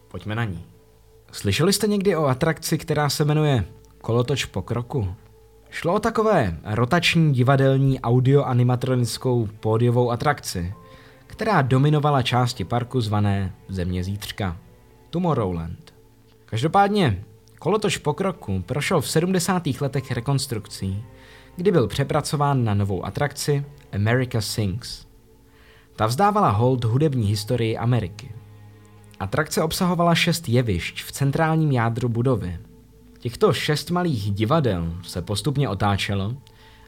[0.09, 0.65] Pojďme na ní.
[1.33, 3.65] Slyšeli jste někdy o atrakci, která se jmenuje
[4.01, 5.15] Kolotoč pokroku?
[5.71, 10.75] Šlo o takové rotační divadelní audioanimatronickou pódiovou atrakci,
[11.27, 14.57] která dominovala části parku zvané Země zítřka.
[15.11, 15.95] Tomorrowland.
[16.47, 17.25] Každopádně
[17.65, 19.63] kolotoč pokroku prošel v 70.
[19.81, 21.05] letech rekonstrukcí,
[21.57, 25.07] kdy byl přepracován na novou atrakci America Sings.
[25.97, 28.33] Ta vzdávala hold hudební historii Ameriky.
[29.21, 32.59] Atrakce obsahovala šest jevišť v centrálním jádru budovy.
[33.19, 36.37] Těchto šest malých divadel se postupně otáčelo,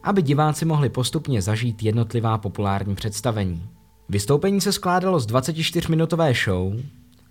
[0.03, 3.69] aby diváci mohli postupně zažít jednotlivá populární představení.
[4.09, 6.81] Vystoupení se skládalo z 24-minutové show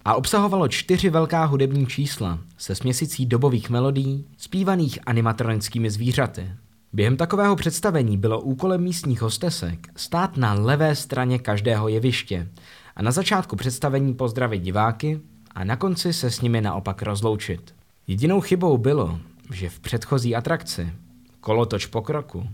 [0.06, 6.52] a obsahovalo čtyři velká hudební čísla se směsicí dobových melodií, zpívaných animatronickými zvířaty.
[6.94, 12.48] Během takového představení bylo úkolem místních hostesek stát na levé straně každého jeviště
[12.96, 15.20] a na začátku představení pozdravit diváky
[15.56, 17.76] a na konci se s nimi naopak rozloučit.
[18.08, 19.20] Jedinou chybou bylo,
[19.54, 20.94] že v předchozí atrakci,
[21.40, 22.48] kolotoč pokroku,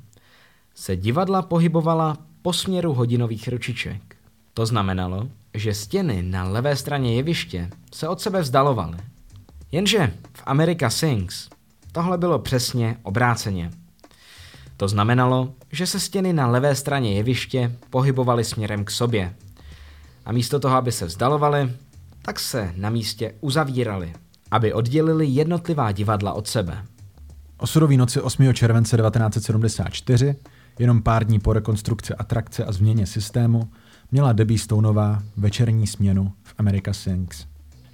[0.75, 4.15] se divadla pohybovala po směru hodinových ručiček.
[4.53, 8.97] To znamenalo, že stěny na levé straně jeviště se od sebe vzdalovaly.
[9.71, 11.49] Jenže v America Sings
[11.91, 13.71] tohle bylo přesně obráceně.
[14.77, 19.33] To znamenalo, že se stěny na levé straně jeviště pohybovaly směrem k sobě.
[20.25, 21.71] A místo toho, aby se vzdalovaly,
[22.21, 24.13] tak se na místě uzavíraly,
[24.51, 26.85] aby oddělili jednotlivá divadla od sebe.
[27.57, 28.53] Osudový noci 8.
[28.53, 30.35] července 1974,
[30.79, 33.69] jenom pár dní po rekonstrukci atrakce a změně systému,
[34.12, 37.45] měla Debbie Stoneová večerní směnu v America Sings.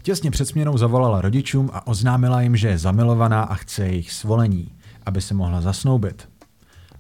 [0.02, 4.72] Těsně před směnou zavolala rodičům a oznámila jim, že je zamilovaná a chce jejich svolení,
[5.06, 6.30] aby se mohla zasnoubit.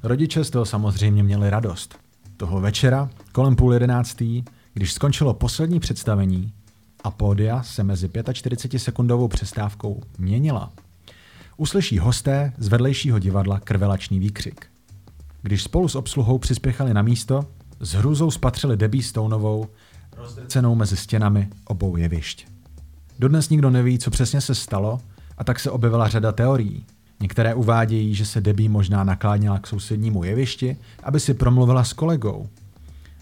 [0.03, 1.97] Rodiče z toho samozřejmě měli radost.
[2.37, 6.53] Toho večera, kolem půl jedenáctý, když skončilo poslední představení
[7.03, 10.71] a pódia se mezi 45 sekundovou přestávkou měnila,
[11.57, 14.65] uslyší hosté z vedlejšího divadla krvelačný výkřik.
[15.41, 17.45] Když spolu s obsluhou přispěchali na místo,
[17.79, 19.67] s hrůzou spatřili Debbie Stoneovou
[20.17, 22.47] rozdrcenou mezi stěnami obou jevišť.
[23.19, 25.01] Dodnes nikdo neví, co přesně se stalo,
[25.37, 26.85] a tak se objevila řada teorií.
[27.19, 32.49] Některé uvádějí, že se Debbie možná nakláněla k sousednímu jevišti, aby si promluvila s kolegou.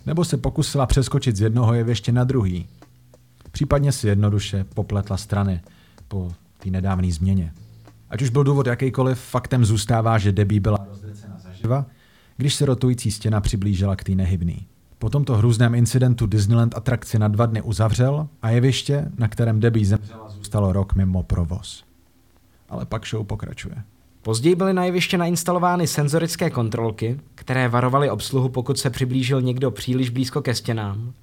[0.05, 2.67] Nebo se pokusila přeskočit z jednoho jeviště na druhý.
[3.51, 5.61] Případně si jednoduše popletla strany
[6.07, 7.53] po té nedávné změně.
[8.09, 11.85] Ať už byl důvod jakýkoliv, faktem zůstává, že Debbie byla rozdrcena zaživa,
[12.37, 14.67] když se rotující stěna přiblížila k té nehybný.
[14.99, 19.85] Po tomto hrůzném incidentu Disneyland atrakci na dva dny uzavřel a jeviště, na kterém Debbie
[19.85, 21.83] zemřela, zůstalo rok mimo provoz.
[22.69, 23.75] Ale pak show pokračuje.
[24.21, 30.09] Později byly na jeviště nainstalovány senzorické kontrolky, které varovaly obsluhu, pokud se přiblížil někdo příliš
[30.09, 31.13] blízko ke stěnám,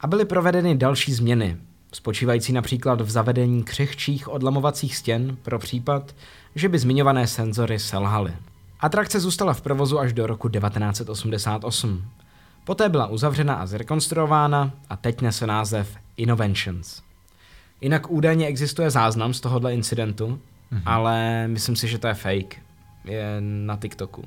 [0.00, 1.56] a byly provedeny další změny,
[1.92, 6.14] spočívající například v zavedení křehčích odlamovacích stěn pro případ,
[6.54, 8.32] že by zmiňované senzory selhaly.
[8.82, 12.04] Atrakce zůstala v provozu až do roku 1988.
[12.64, 17.02] Poté byla uzavřena a zrekonstruována a teď nese název Innovations.
[17.80, 20.26] Jinak údajně existuje záznam z tohohle incidentu,
[20.72, 20.82] mm-hmm.
[20.86, 22.56] ale myslím si, že to je fake.
[23.04, 24.24] Je na TikToku.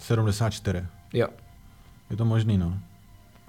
[0.00, 0.86] 74.
[1.12, 1.26] Jo.
[2.10, 2.78] Je to možný, no.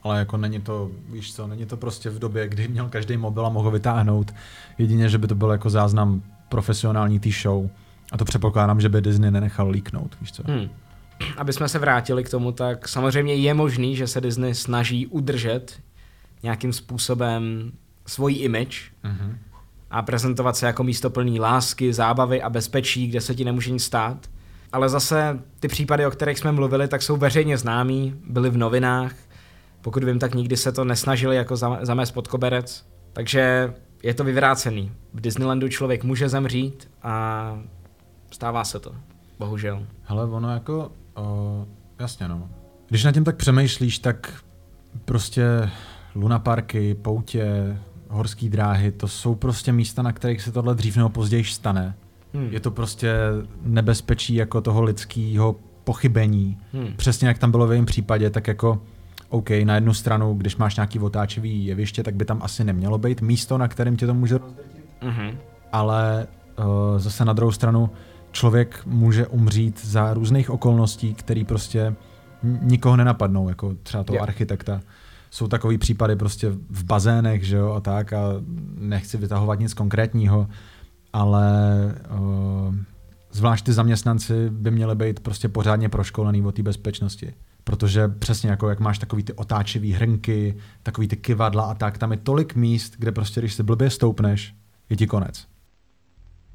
[0.04, 3.46] Ale jako není to, víš co, není to prostě v době, kdy měl každý mobil
[3.46, 4.34] a mohl vytáhnout.
[4.78, 7.70] Jedině, že by to byl jako záznam profesionální tý show.
[8.12, 10.44] A to předpokládám, že by Disney nenechal líknout, víš co.
[10.48, 10.70] Hmm.
[11.38, 15.80] Aby jsme se vrátili k tomu, tak samozřejmě je možný, že se Disney snaží udržet
[16.44, 17.72] nějakým způsobem
[18.06, 19.38] svoji image Mhm.
[19.92, 23.84] a prezentovat se jako místo plný lásky, zábavy a bezpečí, kde se ti nemůže nic
[23.84, 24.28] stát.
[24.74, 29.14] Ale zase ty případy, o kterých jsme mluvili, tak jsou veřejně známí, byly v novinách.
[29.82, 32.86] Pokud vím, tak nikdy se to nesnažili jako zam- zamést pod koberec.
[33.14, 34.92] Takže je to vyvrácený.
[35.14, 37.60] V Disneylandu člověk může zemřít a
[38.32, 38.96] stává se to.
[39.40, 39.86] Bohužel.
[40.04, 41.66] Hele, ono jako, o,
[42.00, 42.50] jasně no.
[42.90, 44.44] Když nad tím tak přemýšlíš, tak
[45.06, 45.70] prostě
[46.16, 47.78] lunaparky, poutě,
[48.10, 51.96] horské dráhy, to jsou prostě místa, na kterých se tohle dřív nebo později stane.
[52.34, 52.48] Hmm.
[52.52, 53.14] Je to prostě
[53.62, 56.58] nebezpečí jako toho lidského pochybení.
[56.74, 56.94] Hmm.
[56.96, 58.82] Přesně jak tam bylo v jejím případě, tak jako
[59.30, 63.22] OK, na jednu stranu, když máš nějaký otáčivý jeviště, tak by tam asi nemělo být
[63.22, 64.86] místo, na kterém tě to může rozdrtit.
[65.02, 65.38] Mhm.
[65.72, 66.28] Ale
[66.60, 66.66] uh,
[67.00, 67.90] zase na druhou stranu,
[68.32, 71.96] člověk může umřít za různých okolností, které prostě
[72.62, 74.24] nikoho nenapadnou, jako třeba toho Jo.
[74.24, 74.82] architekta.
[75.32, 78.20] Jsou takový případy prostě v bazénech, že jo, a tak, a
[78.78, 80.48] nechci vytahovat nic konkrétního,
[81.14, 81.52] ale
[82.20, 82.76] uh,
[83.32, 87.34] zvlášť ty zaměstnanci by měli být prostě pořádně proškolený o té bezpečnosti.
[87.64, 92.12] Protože přesně jako jak máš takový ty otáčivý hrnky, takový ty kivadla a tak, tam
[92.12, 94.56] je tolik míst, kde prostě, když si blbě stoupneš,
[94.90, 95.51] je ti konec.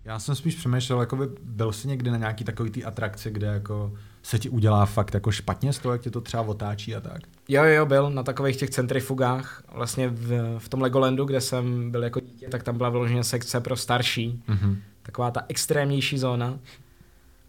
[0.07, 3.47] Já jsem spíš přemýšlel, jako by byl jsi někdy na nějaký takový ty atrakci, kde
[3.47, 3.93] jako
[4.23, 7.19] se ti udělá fakt jako špatně z toho, jak tě to třeba otáčí a tak.
[7.49, 9.63] Jo, jo, byl na takových těch centrifugách.
[9.73, 13.61] Vlastně v, v tom Legolandu, kde jsem byl jako dítě, tak tam byla vyloženě sekce
[13.61, 14.43] pro starší.
[14.49, 14.77] Mm-hmm.
[15.03, 16.59] Taková ta extrémnější zóna.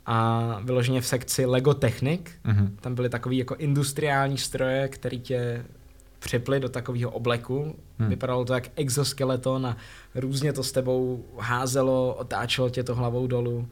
[0.05, 2.69] A vyloženě v sekci Lego Technik, Mm-hmm.
[2.81, 5.65] tam byly takový jako industriální stroje, který tě
[6.19, 7.75] připly do takového obleku.
[7.99, 8.09] Hmm.
[8.09, 9.77] Vypadalo to jak exoskeleton a
[10.15, 13.67] různě to s tebou házelo, otáčelo tě to hlavou dolů.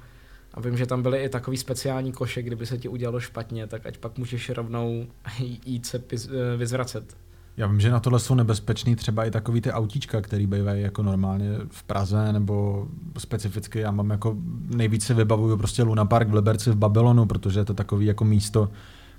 [0.54, 3.86] A vím, že tam byly i takový speciální koše, kdyby se ti udělalo špatně, tak
[3.86, 5.06] ať pak můžeš rovnou
[5.66, 7.18] jít se eh, vyzvracet.
[7.58, 11.04] Já vím, že na tohle jsou nebezpečný třeba i takový ty autíčka, který bývají jako
[11.04, 13.80] normálně v Praze nebo specificky.
[13.80, 14.36] Já mám jako
[14.76, 18.70] nejvíce vybavuju prostě Luna Park v Liberci v Babylonu, protože je to takový jako místo,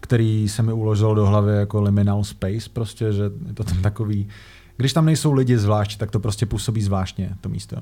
[0.01, 4.29] který se mi uložil do hlavy jako liminal space, prostě, že je to tam takový,
[4.77, 7.77] když tam nejsou lidi zvlášť, tak to prostě působí zvláštně, to místo.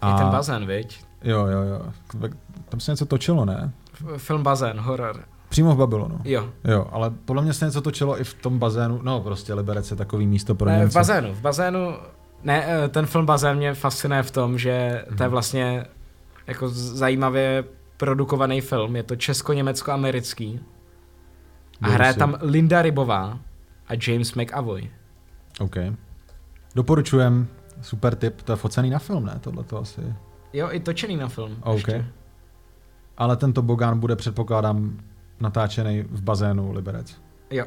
[0.00, 0.14] A...
[0.14, 1.00] I ten bazén, viď?
[1.24, 1.82] Jo, jo, jo.
[2.68, 3.72] Tam se něco točilo, ne?
[4.16, 5.20] Film bazén, horor.
[5.48, 6.20] Přímo v Babylonu.
[6.24, 6.48] Jo.
[6.64, 9.00] Jo, ale podle mě se něco točilo i v tom bazénu.
[9.02, 11.94] No, prostě Liberec je takový místo pro Ne, v bazénu, v bazénu,
[12.44, 15.30] ne, eh, ten film bazén mě fascinuje v tom, že to je Mhm.
[15.30, 15.84] vlastně
[16.46, 17.64] jako zajímavě
[17.96, 20.60] produkovaný film, je to česko-německo-americký
[21.82, 22.18] a hraje si.
[22.18, 23.38] tam Linda Rybová
[23.88, 24.90] a James McAvoy.
[25.60, 25.76] OK.
[26.74, 27.48] Doporučujem,
[27.80, 29.38] super tip, to je focený na film, ne?
[29.40, 30.00] Tohle to asi.
[30.52, 31.56] Jo, i točený na film.
[31.60, 31.74] OK.
[31.76, 32.06] ještě.
[33.16, 34.98] Ale tento Bogán bude, předpokládám,
[35.40, 37.16] natáčený v bazénu Liberec.
[37.50, 37.64] Jo.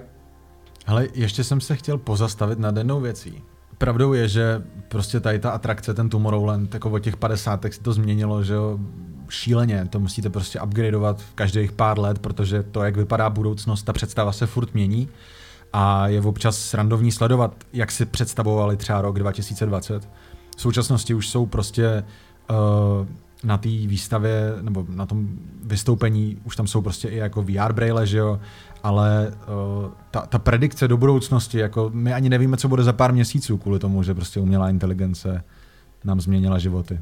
[0.86, 3.43] Hele, ještě jsem se chtěl pozastavit nad jednou věcí.
[3.78, 7.93] Pravdou je, že prostě tady ta atrakce, ten Tomorrowland, jako od těch 50 se to
[7.93, 8.80] změnilo, že jo,
[9.30, 9.88] šíleně.
[9.89, 14.46] To musíte prostě upgradeovat každých pár let, protože to, jak vypadá budoucnost, ta představa se
[14.46, 15.10] furt mění.
[15.74, 20.10] A je občas srandovní sledovat, jak si představovali třeba rok 2020.
[20.58, 22.04] V současnosti už jsou prostě
[22.50, 23.08] uh,
[23.44, 25.30] na té výstavě, nebo na tom
[25.63, 28.39] vystoupení, už tam jsou prostě i jako VR braille, že jo,
[28.84, 33.13] ale uh, ta, ta predikce do budoucnosti, jako my ani nevíme, co bude za pár
[33.13, 35.44] měsíců kvůli tomu, že prostě umělá inteligence
[36.04, 37.00] nám změnila životy.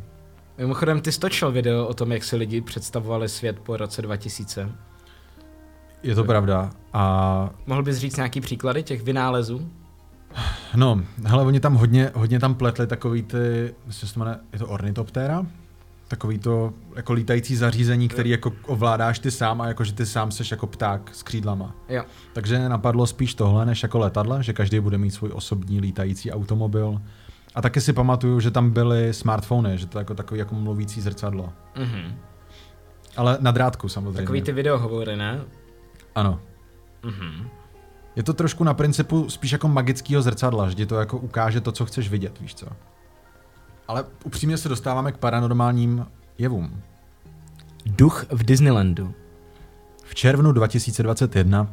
[0.58, 4.70] Mimochodem, ty stočil video o tom, jak si lidi představovali svět po roce 2000.
[6.04, 6.70] Je to pravda.
[6.94, 9.70] A Mohl bys říct nějaký příklady těch vynálezů?
[10.76, 14.38] no, hele, oni tam hodně, hodně tam pletli takový ty, myslím, že se to jmenuje,
[14.54, 15.46] je to ornitoptéra?
[16.08, 20.32] Takový to jako lítající zařízení, který jako ovládáš ty sám a jako, že ty sám
[20.32, 21.76] seš jako pták s křídlama.
[21.90, 22.04] Jo.
[22.34, 27.02] Takže napadlo spíš tohle, než jako letadla, že každý bude mít svůj osobní lítající automobil.
[27.58, 31.02] A taky si pamatuju, že tam byly smartfony, že to je jako takový jako mluvící
[31.02, 31.54] zrcadlo.
[31.76, 32.16] Mhm.
[33.18, 34.22] Ale na drátku samozřejmě.
[34.22, 35.42] Takový ty videohovory, ne?
[36.16, 36.40] Ano.
[37.04, 37.50] Mhm.
[38.16, 41.72] Je to trošku na principu spíš jako magického zrcadla, že ti to jako ukáže to,
[41.72, 42.68] co chceš vidět, víš co.
[43.88, 46.06] Ale upřímně se dostáváme k paranormálním
[46.38, 46.82] jevům.
[47.86, 49.14] Duch v Disneylandu.
[50.04, 51.68] V červnu 2021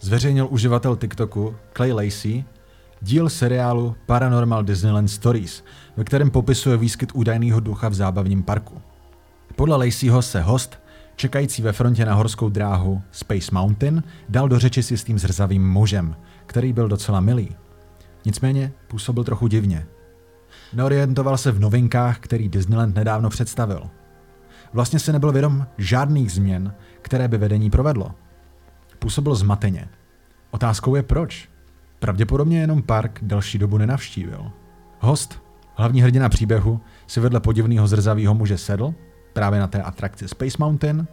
[0.00, 2.44] zveřejnil uživatel TikToku Clay Lacey
[3.04, 5.64] díl seriálu Paranormal Disneyland Stories,
[5.96, 8.82] ve kterém popisuje výskyt údajného ducha v zábavním parku.
[9.56, 10.78] Podle Laceyho se host,
[11.16, 16.16] čekající ve frontě na horskou dráhu Space Mountain, dal do řeči s jistým zrzavým mužem,
[16.46, 17.56] který byl docela milý.
[18.24, 19.86] Nicméně působil trochu divně.
[20.72, 23.90] Neorientoval se v novinkách, který Disneyland nedávno představil.
[24.72, 28.10] Vlastně se nebyl vědom žádných změn, které by vedení provedlo.
[28.98, 29.88] Působil zmateně.
[30.50, 31.53] Otázkou je proč.
[32.04, 34.52] Pravděpodobně jenom park delší dobu nenavštívil.
[35.00, 35.42] Host,
[35.74, 38.94] hlavní hrdina příběhu, si vedle podivného zrzavého muže sedl,
[39.32, 41.06] právě na té atrakci Space Mountain,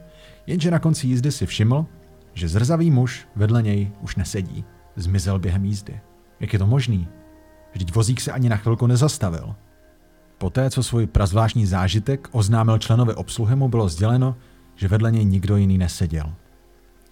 [0.48, 1.86] jenže na konci jízdy si všiml,
[2.34, 4.66] že zrzavý muž vedle něj už nesedí.
[4.96, 6.00] Zmizel během jízdy.
[6.40, 7.08] Jak je to možný?
[7.74, 9.56] Vždyť vozík se ani na chvilku nezastavil.
[10.38, 14.36] Poté, co svůj prazvláštní zážitek oznámil členovi obsluhy, mu bylo sděleno,
[14.76, 16.34] že vedle něj nikdo jiný neseděl.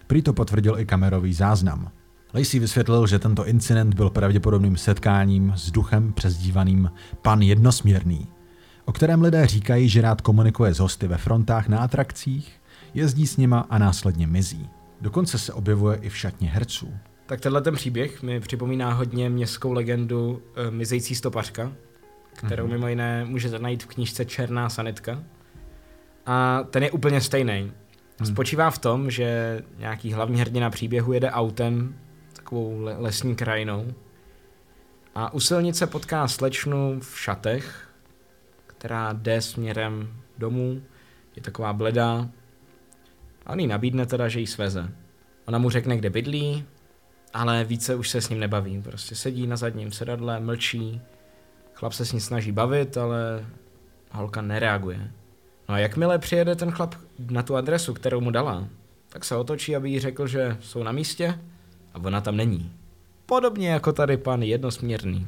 [0.06, 1.90] Prý to potvrdil i kamerový záznam.
[2.34, 6.90] Lacey vysvětlil, že tento incident byl pravděpodobným setkáním s duchem přezdívaným
[7.22, 8.26] Pan Jednosměrný,
[8.84, 12.60] o kterém lidé říkají, že rád komunikuje s hosty ve frontách na atrakcích,
[12.94, 14.68] jezdí s nima a následně mizí.
[15.00, 16.94] Dokonce se objevuje i v šatně herců.
[17.26, 21.72] Tak tenhle ten příběh mi připomíná hodně městskou legendu uh, Mizející stopařka,
[22.32, 22.72] kterou Mhm.
[22.72, 25.22] mimo jiné můžete najít v knížce Černá sanitka.
[26.26, 27.72] A ten je úplně stejný.
[28.18, 28.26] Hmm.
[28.26, 31.94] Spočívá v tom, že nějaký hlavní hrdina příběhu jede autem
[32.50, 33.94] takovou le- lesní krajinou
[35.14, 37.88] a u silnice potká slečnu v šatech,
[38.66, 40.82] která jde směrem domů,
[41.36, 42.28] je taková bledá
[43.46, 44.88] a on jí nabídne teda, že jí sveze.
[45.46, 46.64] Ona mu řekne, kde bydlí,
[47.34, 48.82] ale více už se s ním nebaví.
[48.82, 51.00] Prostě sedí na zadním sedadle, mlčí,
[51.74, 53.46] chlap se s ní snaží bavit, ale
[54.10, 55.10] holka nereaguje.
[55.68, 56.94] No a jakmile přijede ten chlap
[57.30, 58.68] na tu adresu, kterou mu dala,
[59.08, 61.38] tak se otočí, aby jí řekl, že jsou na místě
[61.94, 62.72] a ona tam není.
[63.26, 65.26] Podobně jako tady pan jednosměrný.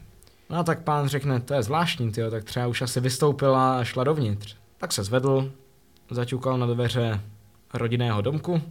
[0.51, 3.85] No a tak pán řekne, to je zvláštní, tyjo, tak třeba už asi vystoupila a
[3.85, 4.57] šla dovnitř.
[4.79, 5.53] Tak se zvedl,
[6.11, 7.21] zaťukal na dveře
[7.75, 8.63] rodinného domku,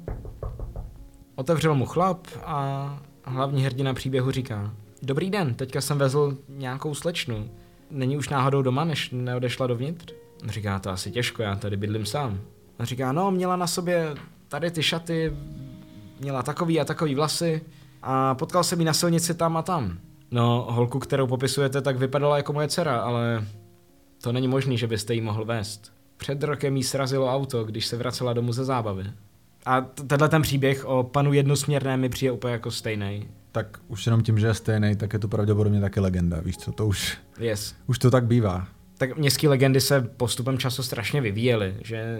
[1.35, 7.49] otevřel mu chlap a hlavní hrdina příběhu říká, dobrý den, teďka jsem vezl nějakou slečnu.
[7.91, 10.13] Není už náhodou doma, než neodešla dovnitř?
[10.45, 12.39] Říká, to asi těžko, já tady bydlím sám.
[12.79, 14.15] On říká, no, měla na sobě
[14.47, 15.33] tady ty šaty,
[16.19, 17.61] měla takový a takový vlasy
[18.01, 19.97] a potkal jsem ji na silnici tam a tam.
[20.31, 23.45] No, holku, kterou popisujete, tak vypadala jako moje dcera, ale
[24.21, 25.91] to není možný, že byste jí mohl vést.
[26.17, 29.03] Před rokem jí srazilo auto, když se vracela domů ze zábavy.
[29.65, 33.27] A tenhle ten příběh o panu jednosměrném mi přijde úplně jako stejný.
[33.51, 36.71] Tak už jenom tím, že je stejný, tak je to pravděpodobně taky legenda, víš co,
[36.71, 37.75] to už, Yes.
[37.87, 38.67] už to tak bývá.
[38.97, 42.19] Tak městské legendy se postupem času strašně vyvíjely, že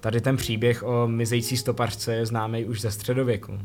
[0.00, 3.58] tady ten příběh o mizející stopařce je známý už ze středověku.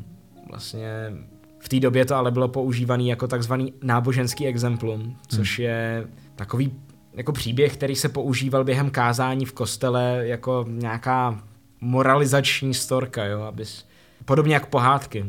[0.51, 1.13] Vlastně
[1.59, 6.73] v té době to ale bylo používaný jako takzvaný náboženský exemplum, což je takový
[7.13, 11.43] jako příběh, který se používal během kázání v kostele jako nějaká
[11.81, 13.85] moralizační storka, jo, abys,
[14.25, 15.25] podobně jak pohádky.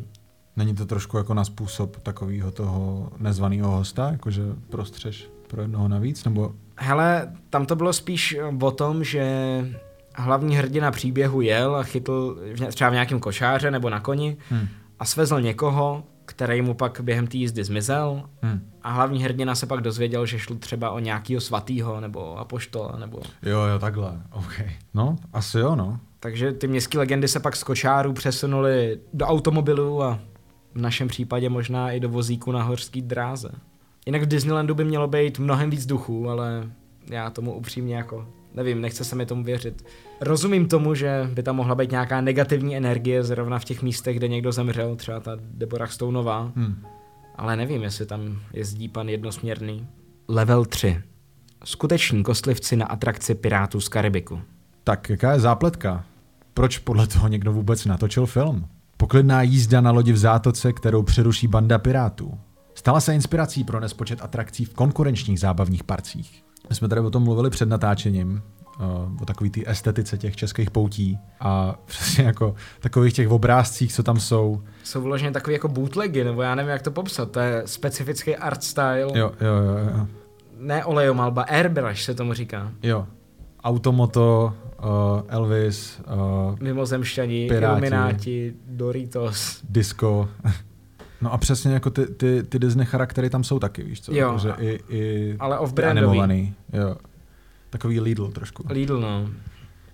[0.56, 6.24] Není to trošku jako na způsob takového toho nezvaného hosta, jakože prostřeš pro jednoho navíc,
[6.24, 9.24] nebo Hele, tam to bylo spíš o tom, že
[10.14, 14.68] hlavní hrdina příběhu jel a chytl třeba v nějakém košáře nebo na koni hm.
[15.02, 18.70] A svezl někoho, který mu pak během té jízdy zmizel Hm.
[18.82, 23.20] a hlavní hrdina se pak dozvěděl, že šlo třeba o nějakého svatýho nebo apoštola nebo...
[23.42, 24.60] Jo, jo, takhle, OK.
[24.94, 26.00] No, asi jo, no.
[26.20, 30.18] Takže ty městské legendy se pak z kočáru přesunuly do automobilů a
[30.74, 33.50] v našem případě možná i do vozíku na horský dráze.
[34.06, 36.70] Jinak v Disneylandu by mělo být mnohem víc duchů, ale
[37.10, 39.84] já tomu upřímně jako nevím, nechce se mi tomu věřit.
[40.24, 44.28] Rozumím tomu, že by tam mohla být nějaká negativní energie zrovna v těch místech, kde
[44.28, 46.82] někdo zemřel, třeba ta Deborah Stoneová, Hm.
[47.36, 49.86] ale nevím, jestli tam jezdí pan jednosměrný.
[50.28, 51.02] Level 3.
[51.64, 54.40] Skuteční kostlivci na atrakci Pirátů z Karibiku.
[54.84, 56.04] Tak jaká je zápletka?
[56.54, 58.66] Proč podle toho někdo vůbec natočil film?
[58.96, 62.38] Poklidná jízda na lodi v zátoce, kterou přeruší banda pirátů.
[62.74, 66.44] Stala se inspirací pro nespočet atrakcí v konkurenčních zábavních parcích.
[66.68, 68.42] My jsme tady o tom mluvili před natáčením,
[69.20, 74.20] o takový té estetice těch českých poutí a přesně jako takových těch obrázcích, co tam
[74.20, 74.62] jsou.
[74.84, 77.30] Jsou vloženě takový jako bootlegy, nebo já nevím, jak to popsat.
[77.30, 79.00] To je specifický art style.
[79.00, 80.06] Jo, jo, jo, jo.
[80.58, 82.70] Ne olejomalba, airbrush se tomu říká.
[82.82, 83.06] jo.
[83.64, 84.52] Automoto,
[84.82, 86.00] uh, Elvis,
[86.50, 87.72] uh, Mimozemšťani, Piráti.
[87.72, 89.60] Ilumináti, Doritos.
[89.68, 90.28] disco.
[91.20, 94.14] No a přesně jako ty, ty, ty Disney charaktery tam jsou taky, víš co?
[94.14, 94.38] Jo.
[94.38, 96.52] Že i, i Ale off-brandový.
[96.72, 96.96] Jo.
[97.72, 98.64] Takový Lidl trošku.
[98.68, 99.28] Lidl, no.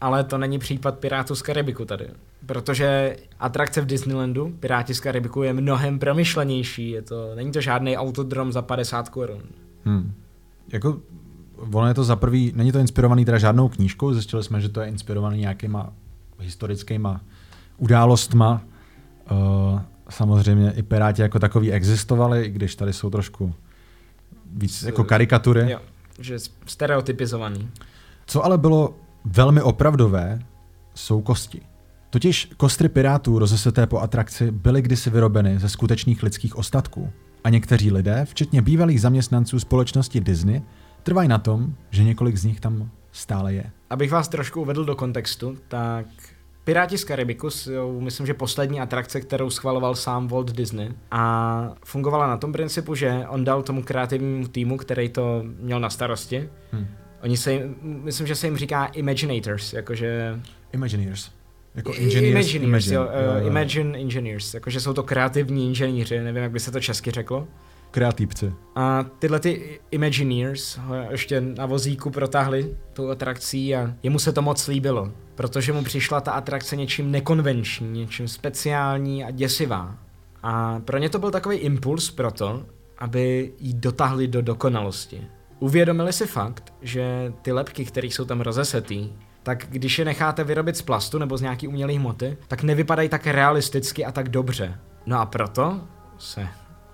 [0.00, 2.08] Ale to není případ Pirátů z Karibiku tady.
[2.46, 6.90] Protože atrakce v Disneylandu, Piráti z Karibiku, je mnohem promyšlenější.
[6.90, 9.42] Je to, není to žádný autodrom za 50 korun.
[9.84, 10.12] Hmm.
[10.72, 11.00] Jako,
[11.72, 14.80] ono je to za prvý, není to inspirovaný teda žádnou knížkou, zjistili jsme, že to
[14.80, 15.92] je inspirovaný nějakýma
[16.40, 17.20] historickýma
[17.76, 18.62] událostma.
[19.30, 23.54] Uh, samozřejmě i Piráti jako takový existovali, i když tady jsou trošku
[24.52, 25.70] víc jako karikatury.
[25.70, 25.80] Jo,
[26.18, 27.70] že stereotypizovaný.
[28.26, 28.94] Co ale bylo
[29.24, 30.38] velmi opravdové,
[30.94, 31.60] jsou kosti.
[32.10, 37.10] Totiž kostry pirátů rozeseté po atrakci byly kdysi vyrobeny ze skutečných lidských ostatků.
[37.44, 40.62] A někteří lidé, včetně bývalých zaměstnanců společnosti Disney,
[41.02, 43.70] trvají na tom, že několik z nich tam stále je.
[43.90, 46.06] Abych vás trošku uvedl do kontextu, tak
[46.68, 52.26] Piráti z Karibiku jsou, myslím, že poslední atrakce, kterou schvaloval sám Walt Disney a fungovala
[52.26, 56.86] na tom principu, že on dal tomu kreativnímu týmu, který to měl na starosti, Hm.
[57.22, 60.40] Oni se jim, myslím, že se jim říká Imaginators, jakože...
[60.72, 61.30] Imagineers.
[61.74, 62.54] Jako engineers.
[62.54, 63.40] Imagineers, jo, imagine.
[63.40, 67.48] uh, Imagine Engineers, jakože jsou to kreativní inženýři, nevím, jak by se to česky řeklo.
[67.90, 68.52] Kreativci.
[68.74, 74.42] A tyhle ty Imagineers ho ještě na vozíku protáhli tou atrakcí a jemu se to
[74.42, 79.94] moc líbilo, protože mu přišla ta atrakce něčím nekonvenční, něčím speciální a děsivá.
[80.42, 82.66] A pro ně to byl takový impuls pro to,
[82.98, 85.26] aby ji dotáhli do dokonalosti.
[85.58, 89.12] Uvědomili si fakt, že ty lepky, které jsou tam rozesetý,
[89.42, 93.26] tak když je necháte vyrobit z plastu nebo z nějaký umělé hmoty, tak nevypadají tak
[93.26, 94.78] realisticky a tak dobře.
[95.06, 95.80] No a proto
[96.18, 96.48] se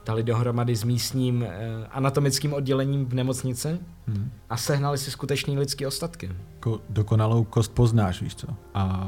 [0.07, 3.79] dali dohromady s místním eh, anatomickým oddělením v nemocnici
[4.09, 4.31] Hmm.
[4.51, 6.31] a sehnali si skutečný lidský ostatky.
[6.55, 8.47] Jako dokonalou kost poznáš, víš co?
[8.75, 9.07] A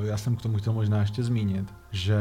[0.00, 2.16] uh, já jsem k tomu chtěl možná ještě zmínit, že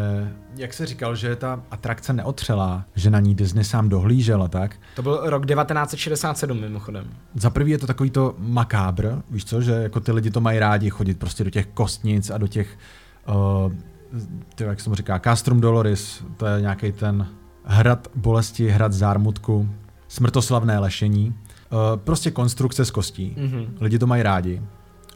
[0.55, 4.75] jak se říkal, že ta atrakce neotřelá, že na ní Disney sám dohlížel a tak,
[4.95, 7.05] To byl rok 1967 mimochodem.
[7.35, 10.59] za prvý je to takový to makábr, víš co, že jako ty lidi to mají
[10.59, 12.77] rádi chodit prostě do těch kostnic a do těch,
[13.65, 13.73] uh,
[14.55, 17.27] ty, jak se mu říká, Castrum Doloris, to je nějaký ten
[17.63, 19.69] hrad bolesti, hrad zármutku,
[20.07, 21.35] smrtoslavné lešení,
[21.69, 23.35] uh, prostě konstrukce z kostí.
[23.37, 23.77] Mhm.
[23.81, 24.61] Lidi to mají rádi.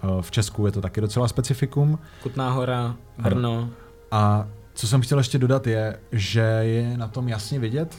[0.03, 1.99] Uh, v Česku je to taky docela specifikum.
[2.23, 3.69] Kutná hora, Brno.
[4.11, 7.95] A co jsem chtěl ještě dodat je, že je na tom jasně vidět,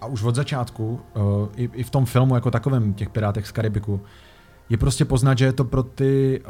[0.00, 3.52] a už od začátku, uh, i, i v tom filmu jako takovém, těch Pirátech z
[3.52, 4.00] Karibiku,
[4.68, 6.42] je prostě poznat, že je to pro ty,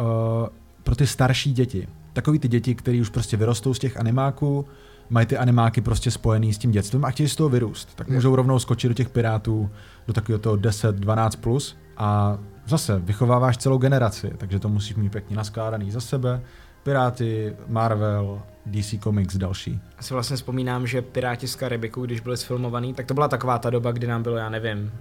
[0.83, 1.89] pro ty starší děti.
[2.13, 4.67] Takový ty děti, které už prostě vyrostou z těch animáků,
[5.11, 7.95] mají ty animáky prostě spojený s tím dětstvím a chtějí z toho vyrůst.
[7.95, 9.71] Tak můžou rovnou skočit do těch Pirátů,
[10.07, 15.37] do takového toho 10-12 plus a zase vychováváš celou generaci, takže to musíš mít pěkně
[15.37, 16.43] naskládaný za sebe.
[16.83, 19.81] Piráty, Marvel, DC Comics, další.
[19.97, 23.59] Já si vlastně vzpomínám, že Piráti z Karibiku, když byli sfilmovaný, tak to byla taková
[23.59, 24.93] ta doba, kdy nám bylo, já nevím,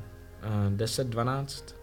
[0.41, 1.75] eh, 10, 12?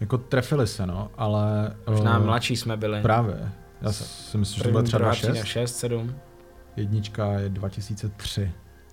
[0.00, 1.74] Jako trefili se, no, ale...
[1.90, 3.02] Možná eh, mladší jsme byli.
[3.02, 3.52] Právě.
[3.82, 5.44] Já si myslím, že to bylo třeba druhá třída, 6.
[5.46, 6.14] 6, 7.
[6.76, 8.50] Jednička je 2003.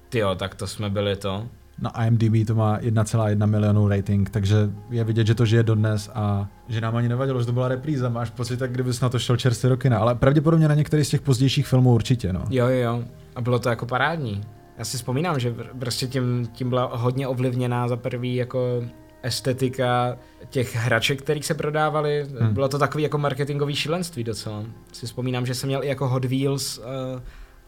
[0.10, 1.48] Tyjo, tak to jsme byli to.
[1.82, 4.56] Na IMDb to má 1,1 milionu rating, takže
[4.90, 8.10] je vidět, že to žije dodnes a že nám ani nevadilo, že to byla repríza.
[8.10, 11.10] Máš pocit, tak kdybys na to šel čerstvě do kina, ale pravděpodobně na některý z
[11.10, 12.44] těch pozdějších filmů určitě, no.
[12.50, 13.04] Jo, jo, jo.
[13.36, 14.42] A bylo to jako parádní.
[14.78, 18.84] Já si vzpomínám, že pr- prostě tím, tím byla hodně ovlivněná za prvý jako
[19.24, 20.18] estetika
[20.50, 22.28] těch hraček, kterých se prodávaly.
[22.40, 22.54] Hmm.
[22.54, 24.64] Bylo to takový jako marketingový šílenství docela.
[24.94, 26.84] Si vzpomínám, že jsem měl i jako Hot Wheels uh,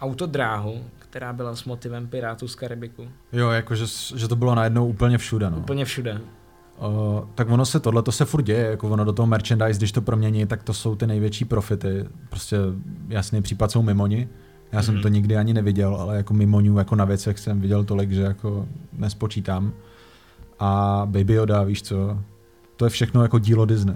[0.02, 3.08] autodráhu, která byla s motivem Pirátů z Karibiku.
[3.34, 5.58] Jo, jako že, to bylo najednou úplně všude, no.
[5.58, 6.22] Úplně všude.
[6.80, 9.91] Uh, tak ono se tohle to se furt děje, jako ono do toho merchandise, když
[9.91, 12.06] to promění, tak to jsou ty největší profity.
[12.30, 12.58] Prostě
[13.10, 14.30] jasný případ jsou mimoni.
[14.72, 15.02] Já jsem Mhm.
[15.04, 18.66] to nikdy ani neviděl, ale jako mimoniů jako na věcech jsem viděl tolik, že jako
[18.93, 19.74] nespočítám.
[20.64, 22.18] A Baby Yoda, víš co,
[22.76, 23.95] to je všechno jako dílo Disney.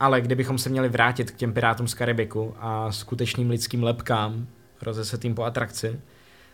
[0.00, 4.46] Ale kdybychom se měli vrátit k těm Pirátům z Karibiku a skutečným lidským lepkám,
[4.82, 6.00] rozesetým po atrakci,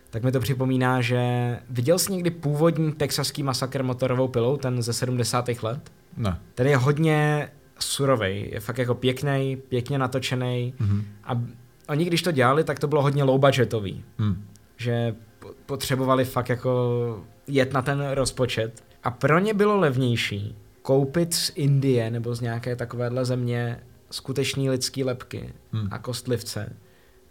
[0.09, 1.21] tak mi to připomíná, že
[1.69, 5.49] viděl jsi někdy původní texaský masakr motorovou pilou, ten ze 70.
[5.63, 5.91] let?
[6.17, 6.39] Ne.
[6.55, 7.49] Ten je hodně
[7.79, 11.03] surovej, je fakt jako pěkný, pěkně natočený Mhm.
[11.23, 11.41] a
[11.89, 14.45] oni když to dělali, tak to bylo hodně low budgetový, Hm.
[14.77, 21.33] že po- potřebovali fakt jako jet na ten rozpočet a pro ně bylo levnější koupit
[21.33, 23.79] z Indie nebo z nějaké takovéhle země
[24.11, 25.87] skutečný lidský lepky Hm.
[25.91, 26.73] a kostlivce,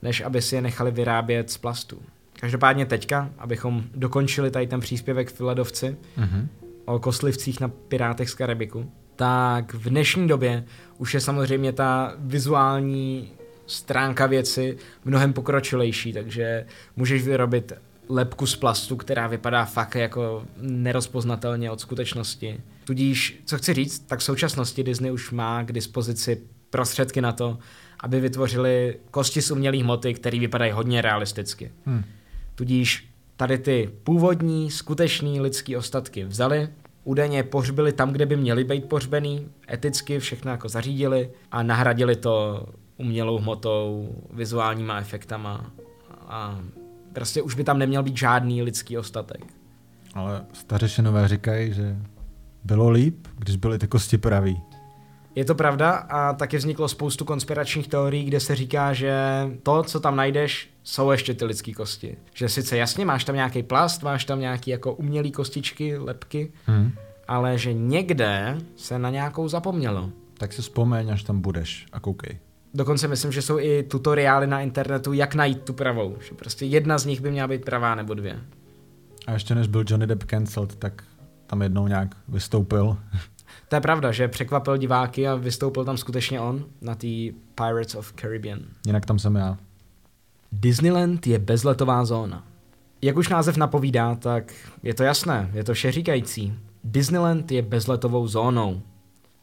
[0.02, 2.02] než aby si je nechali vyrábět z plastu.
[2.40, 6.48] Každopádně teďka, abychom dokončili tady ten příspěvek v Filadovci Mhm.
[6.84, 10.64] o kostlivcích na Pirátech z Karibiku, tak v dnešní době
[10.98, 13.32] už je samozřejmě ta vizuální
[13.66, 16.66] stránka věci mnohem pokročilejší, takže
[16.96, 17.72] můžeš vyrobit
[18.09, 22.61] lepku z plastu, která vypadá fakt jako nerozpoznatelně od skutečnosti.
[22.84, 27.59] Tudíž, co chci říct, tak v současnosti Disney už má k dispozici prostředky na to,
[28.00, 31.72] aby vytvořili kosti z umělé hmoty, které vypadají hodně realisticky.
[31.86, 32.05] Hm.
[32.55, 36.68] Tudíž tady ty původní, skutečný lidský ostatky vzali,
[37.05, 42.66] údajně pohřbili tam, kde by měli být pohřbený, eticky všechno jako zařídili a nahradili to
[42.96, 45.70] umělou hmotou, vizuálníma efektama
[46.20, 46.61] a
[47.12, 49.44] prostě už by tam neměl být žádný lidský ostatek.
[50.14, 51.96] Ale stařešinové říkají, že
[52.64, 54.60] bylo líp, když byly ty kosti pravý.
[55.34, 59.14] Je to pravda a taky vzniklo spoustu konspiračních teorií, kde se říká, že
[59.62, 62.16] to, co tam najdeš, jsou ještě ty lidské kosti.
[62.34, 66.92] Že sice jasně máš tam nějaký plast, máš tam nějaký jako umělý kostičky, lepky, Hm.
[67.28, 70.10] ale že někde se na nějakou zapomnělo.
[70.34, 72.38] Tak si vzpomeň, až tam budeš a koukej.
[72.74, 76.16] Dokonce myslím, že jsou i tutoriály na internetu, jak najít tu pravou.
[76.28, 78.40] Že prostě jedna z nich by měla být pravá nebo dvě.
[79.26, 81.04] A ještě než byl Johnny Depp cancelled, tak
[81.46, 82.96] tam jednou nějak vystoupil.
[83.68, 87.06] To je pravda, že překvapil diváky a vystoupil tam skutečně on na té
[87.54, 88.60] Pirates of Caribbean.
[88.86, 89.58] Jinak tam jsem já.
[90.52, 92.44] Disneyland je bezletová zóna.
[93.02, 94.52] Jak už název napovídá, tak
[94.82, 96.54] je to jasné, je to všeříkající.
[96.84, 98.82] Disneyland je bezletovou zónou.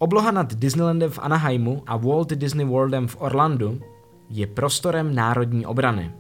[0.02, 3.82] Obloha nad Disneylandem v Anaheimu a Walt Disney Worldem v Orlandu
[4.30, 6.12] je prostorem národní obrany.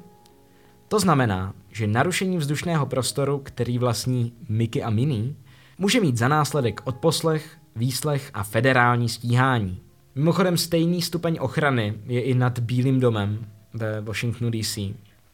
[0.88, 5.34] To znamená, že narušení vzdušného prostoru, který vlastní Mickey a Minnie,
[5.78, 9.80] může mít za následek odposlech, výslech a federální stíhání.
[10.16, 14.80] Mimochodem stejný stupeň ochrany je i nad Bílým domem ve Washingtonu DC.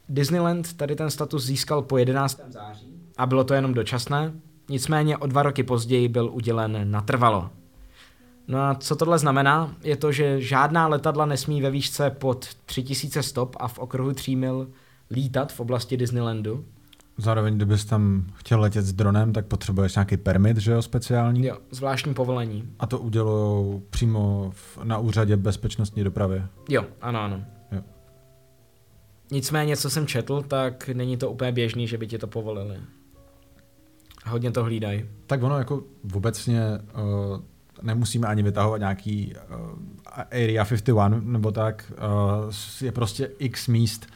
[0.09, 2.41] Disneyland tady ten status získal po 11.
[2.47, 4.33] září a bylo to jenom dočasné,
[4.69, 7.49] nicméně o dva roky později byl udělen natrvalo.
[8.47, 9.75] No a co tohle znamená?
[9.83, 14.35] Je to, že žádná letadla nesmí ve výšce pod 3000 stop a v okruhu 3
[14.35, 14.67] mil
[15.11, 16.65] lítat v oblasti Disneylandu.
[17.17, 21.45] Zároveň, kdybys tam chtěl letět s dronem, tak potřebuješ nějaký permit, že jo, speciální.
[21.45, 22.69] Jo, zvláštní povolení.
[22.79, 26.43] A to udělují přímo v, na úřadě bezpečnostní dopravy.
[26.69, 27.41] Jo, ano, ano.
[27.71, 27.81] Jo.
[29.31, 32.79] Nicméně, co jsem četl, tak není to úplně běžný, že by ti to povolili.
[34.25, 35.05] Hodně to hlídají.
[35.27, 35.83] Tak ono jako
[36.13, 36.61] obecně
[36.93, 37.39] uh,
[37.85, 41.93] nemusíme ani vytahovat nějaký uh, Area 51 nebo tak.
[42.45, 44.07] Uh, je prostě x míst,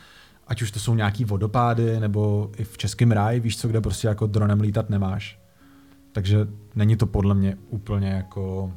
[0.47, 4.07] ať už to jsou nějaký vodopády, nebo i v Českém ráji, víš co, kde prostě
[4.07, 5.39] jako dronem lítat nemáš.
[6.11, 8.74] Takže není to podle mě úplně jako...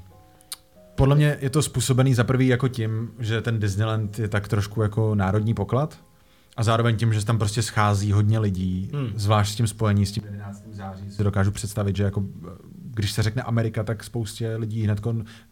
[0.95, 4.82] Podle mě je to způsobený za prvý jako tím, že ten Disneyland je tak trošku
[4.82, 5.99] jako národní poklad
[6.57, 9.07] a zároveň tím, že se tam prostě schází hodně lidí, Hmm.
[9.07, 9.12] hmm.
[9.16, 10.64] zvlášť s tím spojení s tím 11.
[10.70, 12.24] září, si dokážu představit, že jako,
[12.95, 15.01] když se řekne Amerika, tak spoustě lidí hned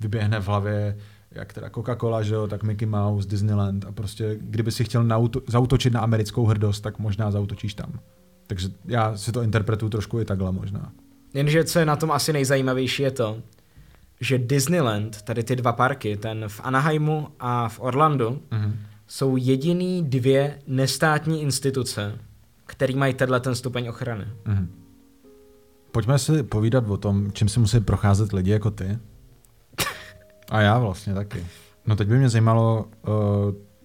[0.01, 0.97] vyběhne v hlavě
[1.33, 5.43] jak teda Coca-Cola, že jo, tak Mickey Mouse, Disneyland a prostě kdyby si chtěl nauto-
[5.47, 7.93] zautočit na americkou hrdost, tak možná zautočíš tam.
[8.47, 10.93] Takže já si to interpretuju trošku i takhle možná.
[11.35, 13.39] Jenže co je na tom asi nejzajímavější je to,
[14.21, 18.77] že Disneyland, tady ty dva parky, ten v Anaheimu a v Orlandu, Mhm.
[19.07, 22.19] jsou jediný dvě nestátní instituce,
[22.67, 24.25] který mají tenhle ten stupeň ochrany.
[24.45, 24.69] Mhm.
[25.93, 28.99] Pojďme si povídat o tom, čím si musí procházet lidi jako ty.
[30.51, 31.47] A já vlastně taky.
[31.87, 33.15] No teď by mě zajímalo, uh,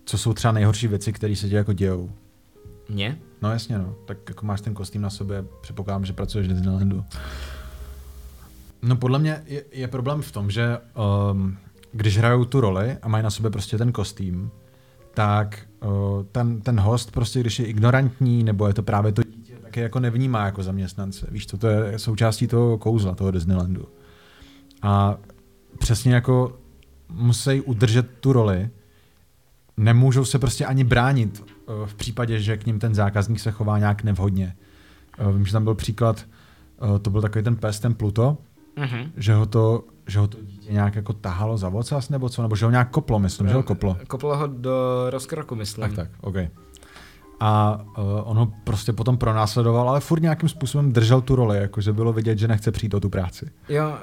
[0.05, 2.11] co jsou třeba nejhorší věci, které se ti jako dějou.
[2.89, 3.17] Mně?
[3.41, 7.03] No jasně no, tak jako máš ten kostým na sobě, předpokládám, že pracuješ v Disneylandu.
[8.81, 10.77] No podle mě je, je problém v tom, že
[11.31, 11.57] um,
[11.91, 14.51] když hrajou tu roli a mají na sobě prostě ten kostým,
[15.13, 19.21] tak uh, ten, ten host prostě, když je ignorantní, nebo je to právě to
[19.75, 21.27] dítě, tak je jako nevnímá jako zaměstnance.
[21.31, 23.85] Víš, co to je součástí toho kouzla, toho Disneylandu.
[24.81, 25.17] A
[25.79, 26.57] přesně jako
[27.09, 28.69] musí udržet tu roli,
[29.77, 33.79] nemůžou se prostě ani bránit eh, v případě, že k ním ten zákazník se chová
[33.79, 34.55] nějak nevhodně.
[35.19, 38.37] Eh, Vím, že tam byl příklad, eh, to byl takový ten pes, ten Pluto,
[38.77, 39.11] Mhm.
[39.17, 42.55] že ho to, že ho to dítě nějak jako tahalo za vocas nebo co, nebo
[42.55, 43.97] že ho nějak koplo, myslím, že ho koplo.
[44.07, 45.81] Koplo ho do rozkroku, myslím.
[45.81, 46.35] Tak, tak, OK.
[47.39, 51.93] A uh, on ho prostě potom pronásledoval, ale furt nějakým způsobem držel tu roli, jakože
[51.93, 53.51] bylo vidět, že nechce přijít o tu práci.
[53.69, 53.97] Jo,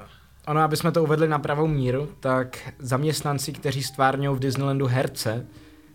[0.47, 5.47] ono, aby jsme to uvedli na pravou míru, tak zaměstnanci, kteří stvárňují v Disneylandu herce,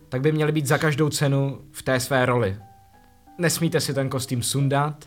[0.08, 2.56] tak by měli být za každou cenu v té své roli.
[3.38, 5.04] Nesmíte si ten kostým sundat,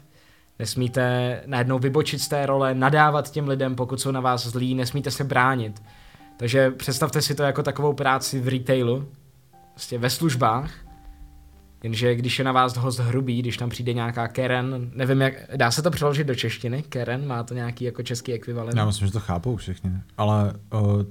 [0.59, 5.11] nesmíte najednou vybočit z té role, nadávat těm lidem, pokud jsou na vás zlí, nesmíte
[5.11, 5.83] se bránit.
[6.37, 9.07] Takže představte si to jako takovou práci v retailu,
[9.73, 10.71] prostě ve službách,
[11.83, 15.71] jenže když je na vás host hrubý, když tam přijde nějaká Karen, nevím jak, dá
[15.71, 16.83] se to přeložit do češtiny?
[16.89, 18.77] Karen, má to nějaký jako český ekvivalent?
[18.77, 19.91] Já myslím, že to chápou všichni.
[20.17, 21.01] Ale uh,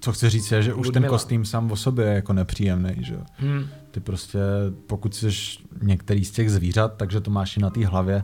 [0.00, 1.08] co chci říct je, že už ten Ludmila.
[1.08, 3.20] kostým sám o sobě je jako nepříjemný, že jo.
[3.36, 3.66] Hmm.
[3.90, 4.38] Ty prostě,
[4.86, 5.28] pokud jsi
[5.82, 8.22] některý z těch zvířat, takže to máš i na té hlavě,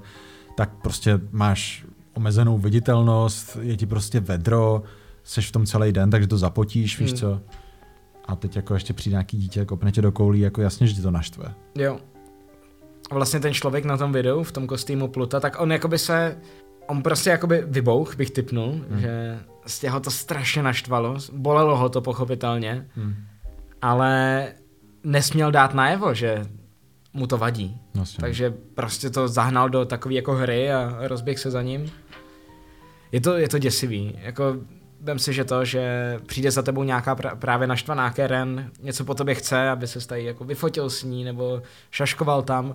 [0.57, 4.83] tak prostě máš omezenou viditelnost, je ti prostě vedro,
[5.25, 7.19] seš v tom celý den, takže to zapotíš, víš Hmm.
[7.19, 7.41] co.
[8.27, 11.03] A teď jako ještě přijde nějaký dítě, kopne tě do koulí, jako jasně, že ti
[11.03, 11.55] to naštve.
[11.75, 11.99] Jo.
[13.11, 16.37] A vlastně ten člověk na tom videu, v tom kostýmu Pluta, tak on jakoby se,
[16.87, 19.01] on prostě jakoby vybouch, bych typnul, hmm.
[19.01, 23.15] že z těho to strašně naštvalo, bolelo ho to pochopitelně, Hmm.
[23.83, 24.47] ale
[25.05, 26.45] nesměl dát najevo, že
[27.13, 27.81] mu to vadí.
[27.95, 28.21] Vlastně.
[28.21, 31.91] Takže prostě to zahnal do takové jako hry a rozběh se za ním.
[33.13, 34.19] Je to, je to děsivý.
[34.23, 34.57] Jako,
[35.01, 39.15] vem si, že to, že přijde za tebou nějaká pra- právě naštvaná Karen, něco po
[39.15, 42.75] tobě chce, aby se tady jako vyfotil s ní nebo šaškoval tam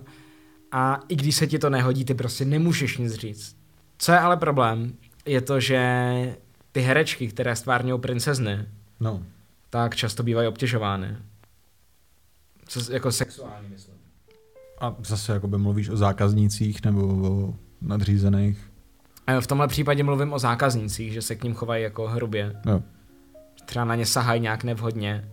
[0.72, 3.56] a i když se ti to nehodí, ty prostě nemůžeš nic říct.
[3.98, 4.92] Co je ale problém,
[5.26, 6.36] je to, že
[6.72, 8.66] ty herečky, které stvárňují princezny,
[9.00, 9.22] No.
[9.70, 11.16] tak často bývají obtěžovány.
[12.66, 13.94] Co, jako sexuální, myslím.
[14.80, 18.71] A zase jakoby mluvíš o zákaznících nebo o nadřízených.
[19.26, 22.60] A V tomhle případě mluvím o zákaznících, že se k ním chovají jako hrubě.
[22.66, 22.82] Jo.
[23.64, 25.28] Třeba na ně sahají nějak nevhodně.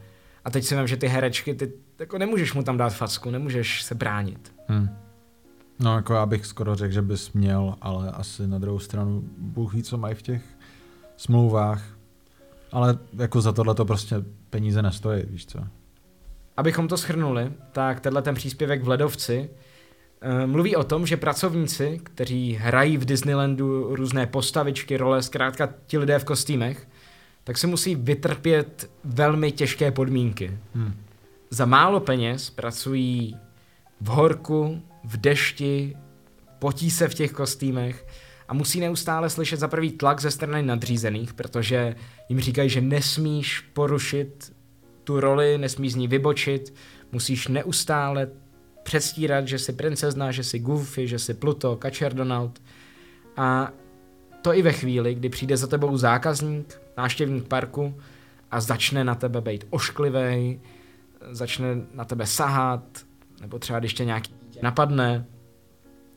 [0.45, 3.83] A teď si vím, že ty herečky, ty jako nemůžeš mu tam dát facku, nemůžeš
[3.83, 4.53] se bránit.
[4.67, 4.89] Hmm.
[5.79, 9.73] No jako já bych skoro řekl, že bys měl, ale asi na druhou stranu Bůh
[9.73, 10.41] ví, co mají v těch
[11.17, 11.83] smlouvách.
[12.71, 14.15] Ale jako za tohle to prostě
[14.49, 15.59] peníze nestojí, víš co.
[16.57, 19.68] Abychom to schrnuli, tak tenhle ten příspěvek v Ledovci Eh,
[20.45, 26.19] Mluví o tom, že pracovníci, kteří hrají v Disneylandu různé postavičky, role, zkrátka ti lidé
[26.19, 26.87] v kostýmech,
[27.43, 30.57] tak se musí vytrpět velmi těžké podmínky.
[30.73, 30.93] Hmm.
[31.49, 33.37] Za málo peněz pracují
[34.01, 35.97] v horku, v dešti,
[36.59, 38.07] potí se v těch kostýmech
[38.47, 41.95] a musí neustále slyšet za prvý tlak ze strany nadřízených, protože
[42.29, 44.53] jim říkají, že nesmíš porušit
[45.03, 46.73] tu roli, nesmíš z ní vybočit,
[47.11, 48.27] musíš neustále
[48.89, 52.61] předstírat, že jsi princezna, že jsi Goofy, že jsi Pluto, Kačer Donald.
[53.37, 53.71] A
[54.41, 58.01] to i ve chvíli, kdy přijde za tebou zákazník, návštěvník parku
[58.51, 60.61] a začne na tebe být ošklivý,
[61.31, 62.83] začne na tebe sahat,
[63.41, 65.25] nebo třeba když tě nějaký dítě napadne,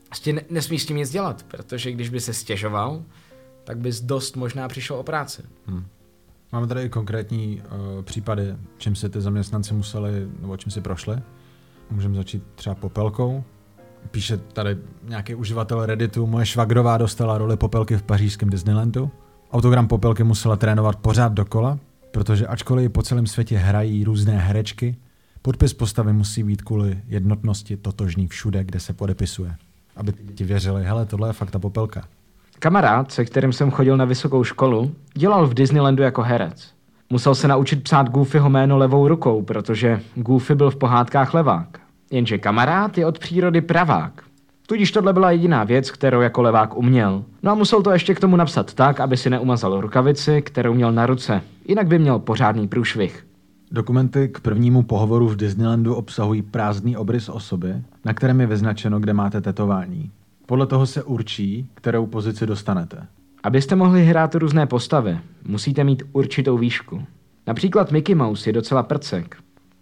[0.07, 3.03] prostě ne- nesmíš s tím nic dělat, protože když by se stěžoval,
[3.65, 5.43] tak bys dost možná přišel o práci.
[5.67, 5.85] Hmm.
[6.53, 11.23] Máme tady konkrétní uh, případy, čím si ty zaměstnanci museli, nebo čím si prošli.
[11.91, 13.45] Můžeme začít třeba popelkou.
[14.11, 14.77] Píše tady
[15.09, 19.11] nějaký uživatel Redditu, moje švagrová dostala roli popelky v pařížském Disneylandu.
[19.53, 21.79] Autogram popelky musela trénovat pořád dokola,
[22.11, 24.97] protože ačkoliv po celém světě hrají různé herečky,
[25.43, 29.57] podpis postavy musí být kvůli jednotnosti totožný všude, kde se podepisuje.
[29.97, 32.05] Aby děti věřili, hele, tohle je fakt ta popelka.
[32.59, 36.75] Kamarád, se kterým jsem chodil na vysokou školu, dělal v Disneylandu jako herec.
[37.13, 41.81] Musel se naučit psát Goofyho jméno levou rukou, protože Goofy byl v pohádkách levák.
[42.11, 44.23] Jenže kamarád je od přírody pravák.
[44.67, 47.25] Tudíž tohle byla jediná věc, kterou jako levák uměl.
[47.43, 50.93] No a musel to ještě k tomu napsat tak, aby si neumazal rukavici, kterou měl
[50.93, 51.43] na ruce.
[51.69, 53.27] Jinak by měl pořádný průšvih.
[53.71, 59.13] Dokumenty k prvnímu pohovoru v Disneylandu obsahují prázdný obrys osoby, na kterém je vyznačeno, kde
[59.13, 60.11] máte tetování.
[60.47, 63.07] Podle toho se určí, kterou pozici dostanete.
[63.43, 67.03] Abyste mohli hrát různé postavy, musíte mít určitou výšku.
[67.47, 69.37] Například Mickey Mouse je docela prcek.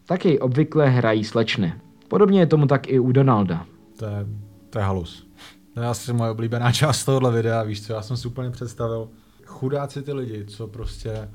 [0.06, 1.74] Tak jej obvykle hrají slečny.
[2.08, 3.66] Podobně je tomu tak i u Donalda.
[3.98, 4.26] To je,
[4.70, 5.26] to je halus.
[5.74, 9.08] To je asi moje oblíbená část tohohle videa, víš co, já jsem si úplně představil.
[9.44, 11.28] Chudáci ty lidi, co prostě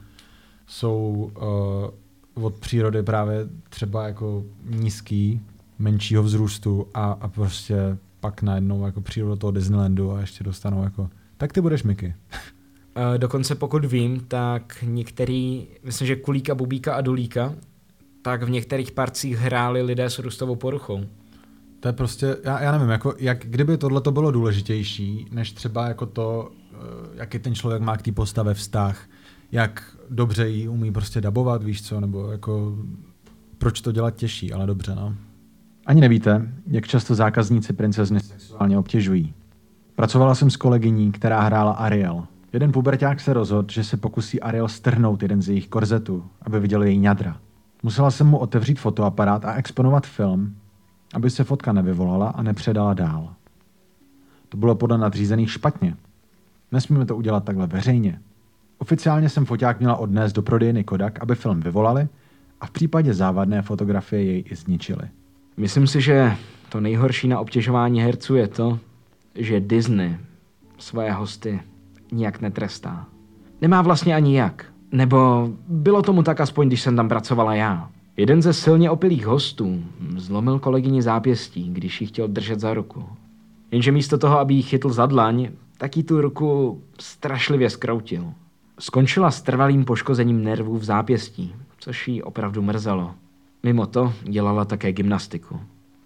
[0.68, 1.32] jsou
[2.36, 5.42] uh, od přírody právě třeba jako nízký,
[5.80, 10.84] menšího vzrůstu a, a prostě pak najednou jako přijdou do toho Disneylandu a ještě dostanou
[10.84, 11.10] jako,
[11.46, 12.14] tak ty budeš Mickey.
[13.16, 17.54] E, dokonce pokud vím, tak některý, myslím, že Kulíka, Bubíka a Dulíka,
[18.22, 21.06] tak v některých parcích hráli lidé s růstovou poruchou.
[21.80, 25.88] To je prostě, já, já nevím, jako, jak, kdyby tohle to bylo důležitější, než třeba
[25.88, 26.78] jako to, eh,
[27.14, 29.08] jaký ten člověk má k té postave vztah,
[29.52, 32.78] jak dobře ji umí prostě dabovat, víš co, nebo jako
[33.58, 35.16] proč to dělat těžší, ale dobře, no.
[35.86, 39.34] Ani nevíte, jak často zákazníci princezny sexuálně obtěžují.
[39.96, 42.28] Pracovala jsem s kolegyní, která hrála Ariel.
[42.54, 46.84] Jeden puberták se rozhodl, že se pokusí Ariel strhnout jeden z jejich korzetů, aby viděl
[46.84, 47.38] její ňadra.
[47.84, 50.56] Musela jsem mu otevřít fotoaparát a exponovat film,
[51.14, 53.34] aby se fotka nevyvolala a nepředala dál.
[54.50, 55.96] To bylo podle nadřízených špatně.
[56.72, 58.20] Nesmíme to udělat takhle veřejně.
[58.78, 62.08] Oficiálně jsem foťák měla odnést do prodejny Kodak, aby film vyvolali
[62.62, 65.10] a v případě závadné fotografie jej i zničili.
[65.58, 66.36] Myslím si, že
[66.70, 68.80] to nejhorší na obtěžování herců je to,
[69.36, 70.18] že Disney
[70.78, 71.60] svoje hosty
[72.12, 73.08] nijak netrestá.
[73.62, 74.66] Nemá vlastně ani jak.
[74.92, 77.90] Nebo bylo tomu tak aspoň, když jsem tam pracovala já.
[78.18, 79.84] Jeden ze silně opilých hostů
[80.18, 83.04] zlomil kolegyni zápěstí, když ji chtěl držet za ruku.
[83.72, 88.34] Jenže místo toho, aby ji chytl za dlaň, tak jí tu ruku strašlivě skroutil.
[88.80, 93.12] Skončila s trvalým poškozením nervů v zápěstí, což jí opravdu mrzelo.
[93.64, 95.60] Mimo to dělala také gymnastiku.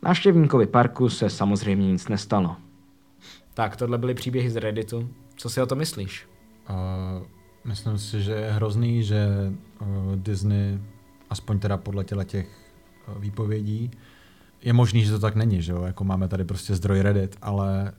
[0.04, 2.56] Návštěvníkovi parku se samozřejmě nic nestalo.
[3.60, 5.10] Tak, tohle byly příběhy z Redditu.
[5.36, 6.28] Co si o to myslíš?
[6.70, 6.76] Uh,
[7.66, 9.28] myslím si, že je hrozný, že
[9.82, 10.80] uh, Disney,
[11.30, 12.48] aspoň teda podle těle těch
[13.08, 13.92] uh, výpovědí,
[14.62, 15.84] je možný, že to tak není, že jo?
[15.84, 17.92] Jako máme tady prostě zdroj Reddit, ale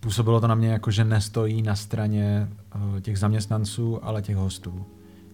[0.00, 4.86] působilo to na mě jako, že nestojí na straně uh, těch zaměstnanců, ale těch hostů.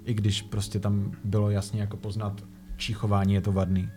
[0.05, 2.45] I když prostě tam bylo jasně jako poznat,
[2.77, 3.89] čí chování je to vadný.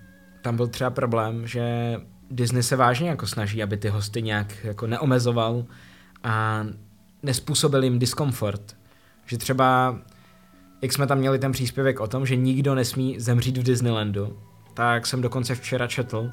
[0.42, 1.96] Tam byl třeba problém, že
[2.32, 5.66] Disney se vážně jako snaží, aby ty hosty nějak jako neomezoval
[6.24, 6.66] a
[7.24, 8.76] nespůsobil jim diskomfort.
[9.26, 10.00] Že třeba,
[10.82, 14.40] jak jsme tam měli ten příspěvek o tom, že nikdo nesmí zemřít v Disneylandu,
[14.74, 16.32] tak jsem dokonce včera četl,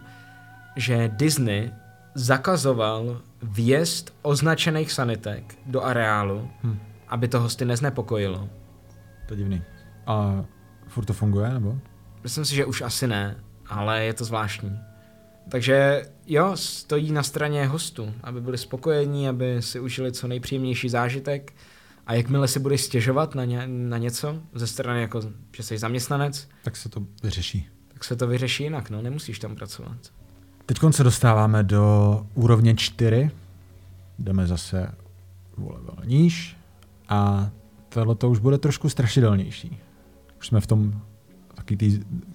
[0.76, 1.70] že Disney
[2.14, 6.78] zakazoval vjezd označených sanitek do areálu, Hm.
[7.08, 8.48] aby to hosty neznepokojilo.
[9.28, 9.62] To je divný.
[10.06, 10.44] A
[10.86, 11.78] furt to funguje, nebo?
[12.22, 13.36] Myslím si, že už asi ne,
[13.68, 14.78] ale je to zvláštní.
[15.48, 21.52] Takže jo, stojí na straně hostů, aby byli spokojení, aby si užili co nejpříjemnější zážitek
[22.06, 25.20] a jakmile si budeš stěžovat na, ně, na něco ze strany, jako,
[25.56, 27.68] že jsi zaměstnanec, Tak se to vyřeší.
[27.92, 29.96] tak se to vyřeší jinak, no, nemusíš tam pracovat.
[30.66, 33.30] Teď se dostáváme do úrovně 4.
[34.18, 34.88] Jdeme zase
[35.56, 36.56] o level níž.
[37.08, 37.50] A
[37.88, 39.78] tohle to už bude trošku strašidelnější.
[40.38, 41.02] Už jsme v tom
[41.54, 41.86] taky té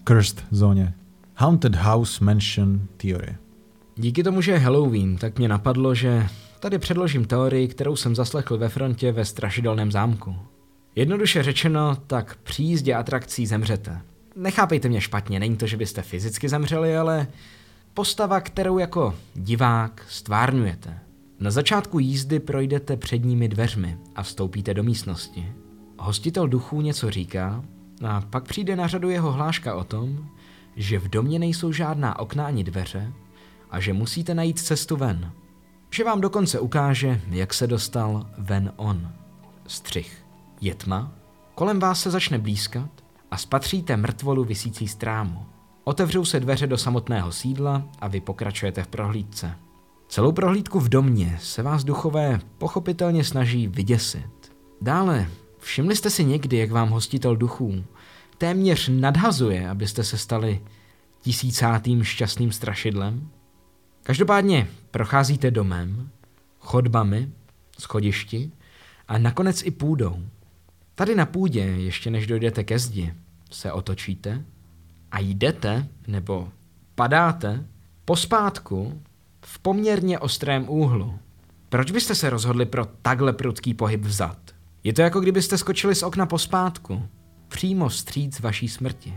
[0.07, 0.93] cursed zóně.
[1.42, 3.36] Haunted House Mansion Theory.
[3.96, 6.28] Díky tomu, že je Halloween, tak mě napadlo, že
[6.60, 10.36] tady předložím teorii, kterou jsem zaslechl ve frontě ve strašidelném zámku.
[10.96, 14.02] Jednoduše řečeno, tak při jízdě atrakcí zemřete.
[14.36, 17.28] Nechápejte mě špatně, není to, že byste fyzicky zemřeli, ale
[17.94, 21.00] postava, kterou jako divák stvárňujete.
[21.40, 25.52] Na začátku jízdy projdete předními dveřmi a vstoupíte do místnosti.
[26.00, 27.64] Hostitel duchů něco říká
[28.06, 30.30] a pak přijde na řadu jeho hláška o tom,
[30.76, 33.14] že v domě nejsou žádná okna ani dveře
[33.72, 35.32] a že musíte najít cestu ven.
[35.92, 39.12] Že vám dokonce ukáže, jak se dostal ven on.
[39.68, 40.26] Střih.
[40.62, 41.12] Je tma,
[41.56, 42.90] kolem vás se začne blízkat
[43.32, 45.46] a spatříte mrtvolu visící strámu.
[45.84, 49.56] Otevřou se dveře do samotného sídla a vy pokračujete v prohlídce.
[50.08, 54.52] Celou prohlídku v domě se vás duchové pochopitelně snaží vyděsit.
[54.82, 55.28] Dále,
[55.60, 57.84] všimli jste si někdy, jak vám hostitel duchů
[58.40, 60.62] téměř nadhazuje, abyste se stali
[61.22, 63.30] tisícátým šťastným strašidlem?
[64.04, 66.10] Každopádně procházíte domem,
[66.60, 67.32] chodbami,
[67.80, 68.52] schodišti
[69.08, 70.20] a nakonec i půdou.
[70.96, 73.14] Tady na půdě, ještě než dojdete ke zdi,
[73.52, 74.46] se otočíte
[75.12, 76.50] a jdete, nebo
[76.96, 77.66] padáte,
[78.06, 79.02] pospátku
[79.46, 81.20] v poměrně ostrém úhlu.
[81.70, 84.38] Proč byste se rozhodli pro takhle prudký pohyb vzad?
[84.84, 87.04] Je to jako kdybyste skočili z okna pospátku,
[87.50, 89.14] přímo stříc vaší smrti.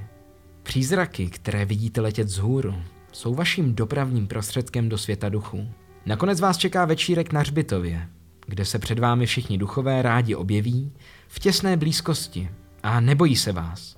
[0.63, 2.75] Přízraky, které vidíte letět z hůru,
[3.13, 5.69] jsou vaším dopravním prostředkem do světa duchů.
[6.07, 8.09] Nakonec vás čeká večírek na Hřbitově,
[8.47, 10.93] kde se před vámi všichni duchové rádi objeví
[11.29, 12.51] v těsné blízkosti
[12.83, 13.97] a nebojí se vás.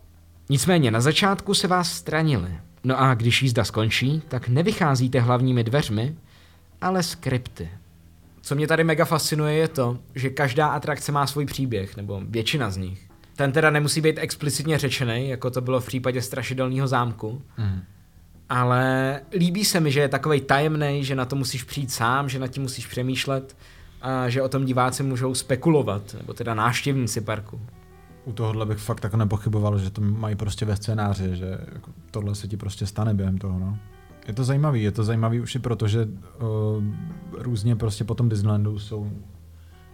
[0.48, 2.58] Nicméně na začátku se vás stranili.
[2.84, 6.14] No a když jízda skončí, tak nevycházíte hlavními dveřmi,
[6.80, 7.68] ale skripty.
[8.40, 12.70] Co mě tady mega fascinuje je to, že každá atrakce má svůj příběh, nebo většina
[12.70, 13.03] z nich.
[13.36, 17.80] Ten teda nemusí být explicitně řečený, jako to bylo v případě strašidelného zámku, mm.
[18.48, 22.38] ale líbí se mi, že je takovej tajemný, že na to musíš přijít sám, že
[22.38, 23.56] nad tím musíš přemýšlet
[24.02, 27.60] a že o tom diváci můžou spekulovat, nebo teda návštěvníci parku.
[28.24, 32.34] U tohohle bych fakt jako nepochyboval, že to mají prostě ve scénáři, že jako tohle
[32.34, 33.78] se ti prostě stane během toho, no.
[34.26, 36.84] Je to zajímavý, je to zajímavý už i proto, že uh,
[37.32, 39.10] různě prostě po tom Disneylandu jsou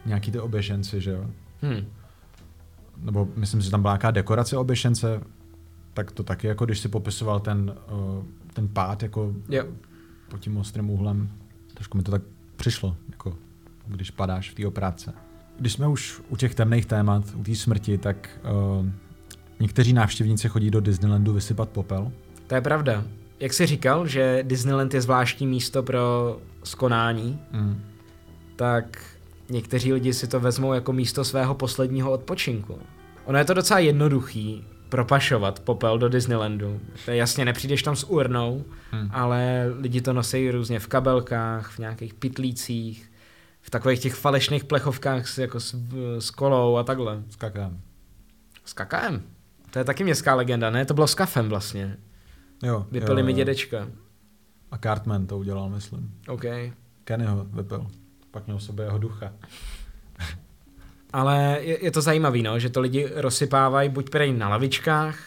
[0.07, 1.27] nějaký ty oběšenci, že jo.
[1.63, 1.87] Hmm.
[3.03, 5.21] Nebo myslím, že tam byla nějaká dekorace oběšence,
[5.95, 9.65] tak to taky jako když si popisoval ten, uh, ten pád jako jo.
[10.29, 11.29] pod tím ostrým úhlem,
[11.75, 12.23] trošku mi to tak
[12.57, 13.37] přišlo, jako
[13.87, 15.13] když padáš v té opráce.
[15.59, 18.41] Když jsme už u těch temných témat, u té smrti, tak
[18.81, 18.87] uh,
[19.61, 22.13] někteří návštěvníci chodí do Disneylandu vysypat popel.
[22.47, 23.05] To je pravda.
[23.41, 27.83] Jak jsi říkal, že Disneyland je zvláštní místo pro skonání, mm.
[28.57, 29.10] tak
[29.51, 32.79] někteří lidi si to vezmou jako místo svého posledního odpočinku.
[33.25, 36.81] Ono je to docela jednoduchý propašovat popel do Disneylandu.
[37.05, 39.11] To je jasně, nepřijdeš tam s urnou, hmm.
[39.13, 43.13] ale lidi to nosí různě v kabelkách, v nějakých pitlících,
[43.61, 45.77] v takových těch falešných plechovkách s, jako s,
[46.19, 47.23] s kolou a takhle.
[47.31, 47.81] S kakem.
[48.65, 49.23] S kakem?
[49.71, 50.85] To je taky městská legenda, ne?
[50.85, 51.97] To bylo s kafem vlastně.
[52.63, 52.87] Jo.
[52.91, 53.89] Vypili jo, mi dědečka.
[54.71, 56.15] A Cartman to udělal, myslím.
[56.29, 56.45] OK.
[57.05, 57.87] Kenny ho vypil.
[58.31, 59.33] Pak měl sobě jeho ducha.
[61.13, 65.19] Ale je, je to zajímavé, no, že to lidi rozsypávají buď prej na lavičkách,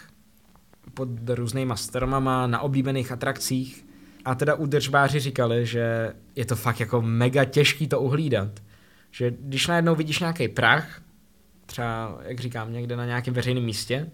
[0.94, 3.86] pod různýma stromama, na oblíbených atrakcích.
[4.26, 8.50] A teda údržbáři říkali, že je to fakt jako mega těžký to uhlídat.
[9.12, 11.02] Že když najednou vidíš nějaký prach,
[11.66, 14.10] třeba, jak říkám, někde na nějakém veřejném místě,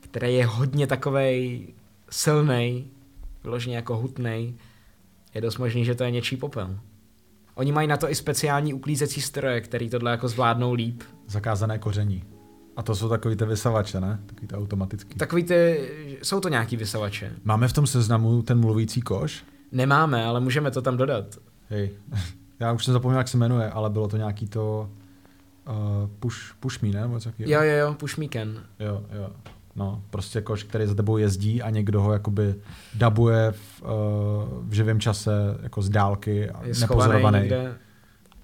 [0.00, 1.66] který je hodně takovej
[2.10, 2.90] silný,
[3.44, 4.54] vyloženě jako hutnej,
[5.34, 6.78] je dost možný, že to je něčí popel.
[7.56, 11.02] Oni mají na to i speciální uklízecí stroje, který tohle jako zvládnou líp.
[11.28, 12.24] Zakázané koření.
[12.76, 14.20] A to jsou takový ty vysavače, ne?
[14.26, 15.14] Takový ty automatický.
[15.14, 15.90] Takový ty,
[16.22, 17.32] jsou to nějaký vysavače.
[17.44, 19.44] Máme v tom seznamu ten mluvící koš?
[19.72, 21.24] Nemáme, ale můžeme to tam dodat.
[21.68, 21.90] Hej,
[22.60, 24.90] já už jsem zapomněl, jak se jmenuje, ale bylo to nějaký to
[25.68, 25.74] uh,
[26.20, 27.00] push, push me, ne?
[27.00, 28.62] Nebo jo, jo, jo, push me can.
[28.80, 29.30] Jo, jo.
[29.76, 32.54] No, prostě koš, který za tebou jezdí a někdo ho jakoby
[32.94, 33.88] dabuje v, uh,
[34.68, 37.38] v živém čase jako z dálky a je nepozorovaný.
[37.38, 37.74] Někde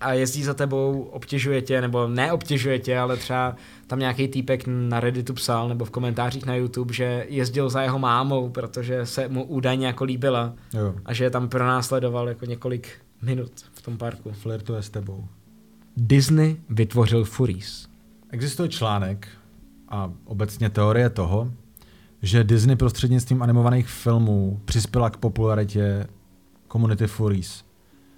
[0.03, 3.57] a jezdí za tebou, obtěžuje tě, nebo neobtěžuje tě, ale třeba
[3.87, 7.99] tam nějaký týpek na Redditu psal, nebo v komentářích na YouTube, že jezdil za jeho
[7.99, 10.95] mámou, protože se mu údajně jako líbila jo.
[11.05, 12.89] a že je tam pronásledoval jako několik
[13.23, 14.33] minut v tom parku.
[14.33, 15.25] Flirtuje s tebou.
[15.97, 17.89] Disney vytvořil Furies.
[18.31, 19.29] Existuje článek
[19.93, 21.53] a obecně teorie toho,
[22.23, 26.07] že Disney prostřednictvím animovaných filmů přispěla k popularitě
[26.69, 27.65] komunity Furies.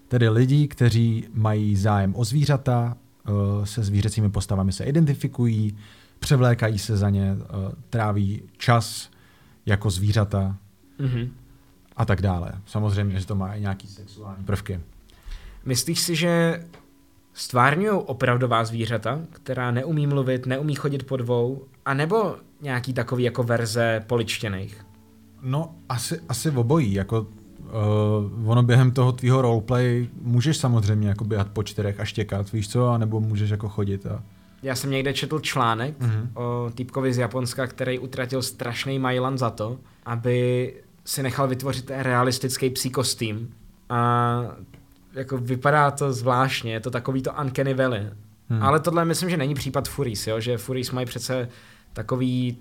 [0.08, 2.96] Tedy lidí, kteří mají zájem o zvířata,
[3.26, 5.76] eh, se zvířecími postavami se identifikují,
[6.18, 7.46] převlékají se za ně, eh,
[7.90, 9.10] tráví čas
[9.66, 10.56] jako zvířata
[10.98, 11.30] Mhm.
[11.96, 12.52] a tak dále.
[12.66, 14.80] Samozřejmě, že to má i nějaký sexuální prvky.
[15.64, 16.64] Myslíš si, že
[17.34, 24.02] stvárňují opravdová zvířata, která neumí mluvit, neumí chodit po dvou, anebo nějaký takový jako verze
[24.06, 24.86] poličtěných?
[25.42, 26.94] No, asi, asi v obojí.
[26.94, 32.52] Jako, uh, ono během toho tvýho roleplay můžeš samozřejmě jako běhat po čtyřech a štěkat,
[32.52, 34.06] víš co, anebo můžeš jako chodit.
[34.06, 34.22] A...
[34.62, 36.30] Já jsem někde četl článek Mhm.
[36.34, 40.74] o týpkovi z Japonska, který utratil strašný majlan za to, aby
[41.04, 43.50] si nechal vytvořit realistický psí kostým.
[43.90, 44.40] A
[45.14, 48.10] jako vypadá to zvláštně, je to takový to uncanny valley.
[48.48, 48.62] Hmm.
[48.62, 50.40] Ale tohle myslím, že není případ Furies, jo?
[50.40, 51.48] že Furies mají přece
[51.92, 52.58] takový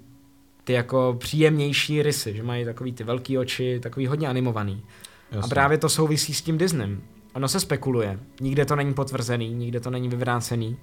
[0.64, 4.84] ty jako příjemnější rysy, že mají takový ty velký oči, takový hodně animovaný.
[5.32, 5.45] Jasně.
[5.45, 7.01] A právě to souvisí s tím Disneym.
[7.34, 10.78] Ono se spekuluje, nikde to není potvrzený, nikde to není vyvrácený,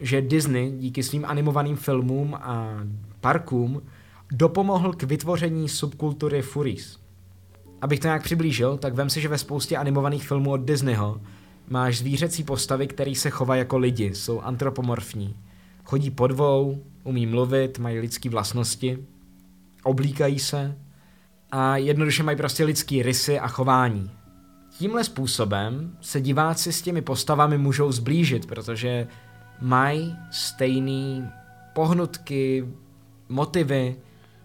[0.00, 2.70] že Disney díky svým animovaným filmům a
[3.20, 3.82] parkům
[4.32, 7.03] dopomohl k vytvoření subkultury Furies.
[7.80, 11.20] Abych to nějak přiblížil, tak vem si, že ve spoustě animovaných filmů od Disneyho
[11.68, 15.36] máš zvířecí postavy, které se chovají jako lidi, jsou antropomorfní.
[15.84, 18.98] Chodí po dvou, umí mluvit, mají lidské vlastnosti,
[19.82, 20.76] oblíkají se
[21.52, 24.10] a jednoduše mají prostě lidský rysy a chování.
[24.78, 29.08] Tímhle způsobem se diváci s těmi postavami můžou zblížit, protože
[29.60, 31.26] mají stejný
[31.72, 32.68] pohnutky,
[33.28, 33.96] motivy,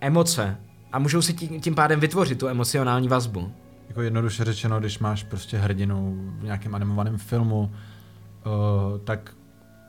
[0.02, 0.58] emoce
[0.92, 3.52] a můžou si tím, tím pádem vytvořit tu emocionální vazbu.
[3.90, 9.36] Jako jednoduše řečeno, když máš prostě hrdinu v nějakém animovaném filmu, uh, tak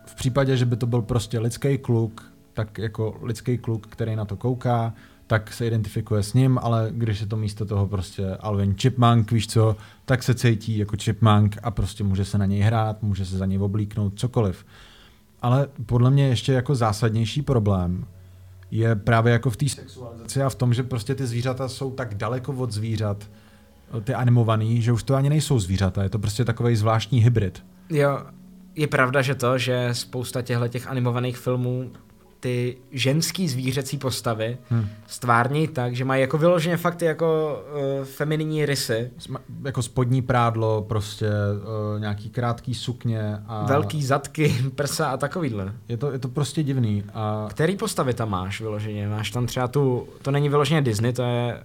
[0.07, 4.24] v případě, že by to byl prostě lidský kluk, tak jako lidský kluk, který na
[4.24, 4.94] to kouká,
[5.26, 9.46] tak se identifikuje s ním, ale když je to místo toho prostě Alvin Chipmunk, víš
[9.46, 13.38] co, tak se cítí jako Chipmunk a prostě může se na něj hrát, může se
[13.38, 14.66] za něj oblíknout, cokoliv.
[15.42, 18.07] Ale podle mě ještě jako zásadnější problém
[18.70, 22.14] je právě jako v té sexualizaci a v tom, že prostě ty zvířata jsou tak
[22.14, 23.30] daleko od zvířat,
[24.04, 27.64] ty animovaný, že už to ani nejsou zvířata, je to prostě takový zvláštní hybrid.
[27.90, 28.20] Jo,
[28.74, 31.90] je pravda, že to, že spousta těchto těch animovaných filmů
[32.41, 34.88] ty ženský zvířecí postavy Hmm.
[35.07, 37.59] stvární tak, že mají jako vyloženě fakt jako
[38.01, 41.26] uh, femininní rysy, Sma- Jako spodní prádlo, prostě
[41.95, 45.72] uh, nějaký krátký sukně a velký zadky, prsa a takovýhle.
[45.88, 49.09] Je to, je to prostě divný a Který postavy tam máš vyloženě?
[49.09, 51.61] Máš tam třeba tu, to není vyloženě Disney, to je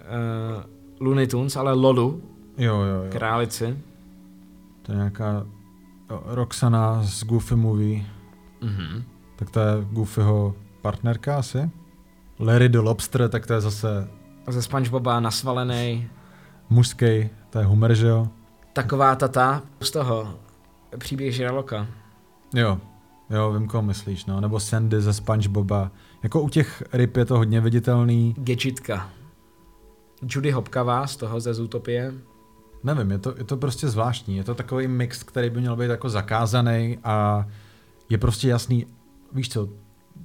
[0.58, 2.22] uh, Looney Tunes, ale Lolu,
[2.58, 3.10] jo, jo, jo.
[3.12, 3.78] králici.
[4.82, 5.46] To je nějaká
[6.26, 8.04] Roxana z Goofy Movie,
[8.60, 9.02] Mhm.
[9.36, 10.54] tak to je Goofyho
[10.86, 11.70] partnerka asi.
[12.38, 14.08] Larry the Lobster, tak to je zase
[14.48, 16.08] ze Spongeboba nasvalený.
[16.70, 18.28] mužský, to je Homer, že jo?
[18.72, 20.34] Taková tata z toho
[20.98, 21.86] příběh žraloka.
[22.54, 22.78] Jo,
[23.30, 24.40] jo, vím, koho myslíš, no.
[24.40, 25.90] Nebo Sandy ze Spongeboba.
[26.22, 28.34] Jako u těch ryb je to hodně viditelný.
[28.38, 29.10] Gadgetka.
[30.22, 32.14] Judy Hopkavá z toho ze Zootopie.
[32.84, 34.36] Nevím, je to, je to prostě zvláštní.
[34.36, 37.46] Je to takový mix, který by měl být jako zakázaný a
[38.08, 38.86] je prostě jasný,
[39.32, 39.68] víš co,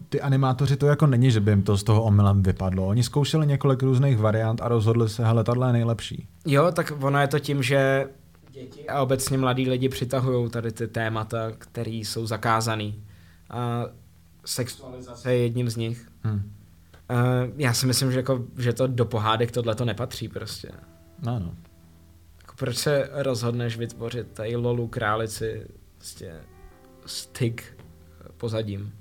[0.09, 2.87] ty animátoři to jako není, že by jim to z toho omylem vypadlo.
[2.87, 6.27] Oni zkoušeli několik různých variant a rozhodli se, hele, tahle je nejlepší.
[6.45, 8.09] Jo, tak ono je to tím, že
[8.51, 13.03] děti a obecně mladí lidi přitahují tady ty témata, které jsou zakázaný.
[13.49, 13.85] A
[14.45, 16.07] sexualizace je jedním z nich.
[16.23, 16.33] Hm.
[16.33, 20.71] Uh, já si myslím, že, jako, že to do pohádek tohle to nepatří prostě.
[21.25, 21.55] No, no.
[22.41, 25.67] Jako proč se rozhodneš vytvořit tady lolu králici
[25.97, 26.33] prostě
[27.05, 27.77] styk
[28.37, 28.93] pozadím?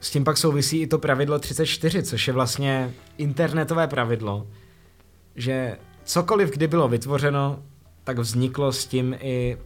[0.00, 4.46] S tím pak souvisí i to pravidlo 34, což je vlastně internetové pravidlo,
[5.34, 7.58] že cokoliv, kdy bylo vytvořeno,
[8.04, 9.58] tak vzniklo s tím i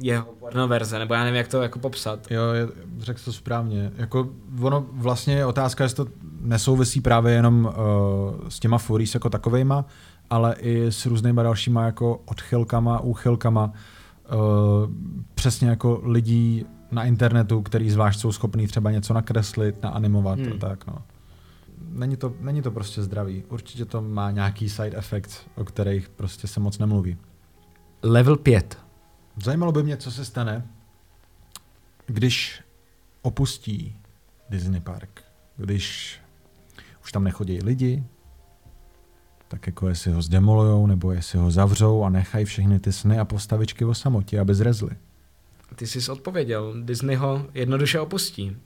[0.00, 2.30] jeho porno verze, nebo já nevím, jak to jako popsat.
[2.30, 2.42] Jo,
[2.98, 3.92] řekl to správně.
[3.96, 4.28] Jako
[4.60, 6.10] ono vlastně je otázka, jestli to
[6.40, 9.84] nesouvisí právě jenom uh, s těma furies jako takovejma,
[10.30, 13.72] ale i s různýma dalšíma jako odchylkama, úchylkama,
[14.32, 14.90] uh,
[15.34, 20.46] přesně jako lidí na internetu, který zvlášť jsou schopní třeba něco nakreslit, naanimovat Hmm.
[20.46, 20.56] hmm.
[20.56, 20.98] a tak, no.
[21.88, 23.44] Není to, není to prostě zdravý.
[23.48, 27.16] Určitě to má nějaký side effect, o kterých prostě se moc nemluví.
[28.02, 28.78] Level 5.
[29.42, 30.66] Zajímalo by mě, co se stane,
[32.06, 32.62] když
[33.22, 33.96] opustí
[34.50, 35.22] Disney Park.
[35.56, 36.18] Když
[37.04, 38.04] už tam nechodí lidi,
[39.48, 43.24] tak jako jestli ho zdemolujou, nebo jestli ho zavřou a nechají všechny ty sny a
[43.24, 44.96] postavičky o samotě, aby zrezly.
[45.74, 48.56] Ty jsi odpověděl, Disney ho jednoduše opustí,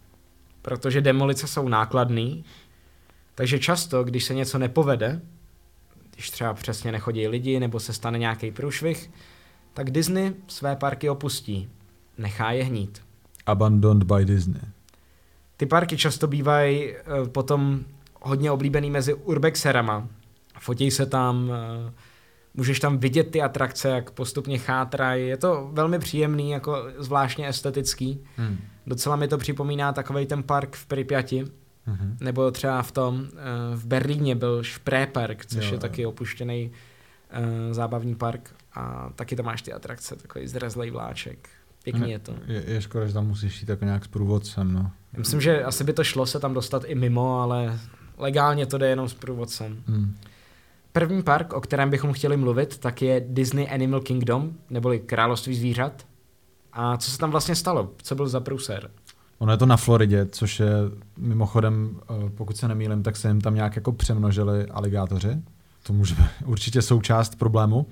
[0.62, 2.44] protože demolice jsou nákladný,
[3.34, 5.20] takže často, když se něco nepovede,
[6.14, 9.10] když třeba přesně nechodí lidi nebo se stane nějaký průšvih,
[9.74, 11.68] tak Disney své parky opustí.
[12.18, 13.02] Nechá je hnít.
[13.46, 14.62] Abandoned by Disney.
[15.56, 17.84] Ty parky často bývají eh, potom
[18.22, 20.08] hodně oblíbený mezi urbexerama.
[20.60, 21.92] Fotí se tam, eh,
[22.56, 25.28] můžeš tam vidět ty atrakce, jak postupně chátrají.
[25.28, 28.24] Je to velmi příjemný, jako zvláštně estetický.
[28.36, 28.58] Hmm.
[28.86, 31.44] Docela mi to připomíná takový ten park v Pripyati,
[31.88, 32.16] Mhm.
[32.20, 35.80] nebo třeba v tom, eh, v Berlíně byl Spree Park, což Jo, je jo.
[35.80, 36.70] taky opuštěný
[37.30, 41.48] eh, zábavní park a taky tam máš ty atrakce, takový zrezlej vláček.
[41.84, 42.34] Pěkný Ne, je to.
[42.46, 44.90] Je, je škoda, že tam musíš jít jako nějak s průvodcem, no.
[45.12, 47.78] Já Myslím, že asi by to šlo se tam dostat i mimo, ale
[48.18, 49.82] legálně to jde jenom s průvodcem.
[49.86, 50.16] Hmm.
[50.96, 56.06] První park, o kterém bychom chtěli mluvit, tak je Disney Animal Kingdom, neboli Království zvířat.
[56.72, 57.90] A co se tam vlastně stalo?
[58.02, 58.90] Co byl za průser?
[59.38, 60.70] Ono je to na Floridě, což je
[61.18, 65.42] mimochodem, eh, pokud se nemýlim, tak se jim tam nějak jako přemnožili aligátoři.
[65.82, 67.86] To může být určitě součást problému.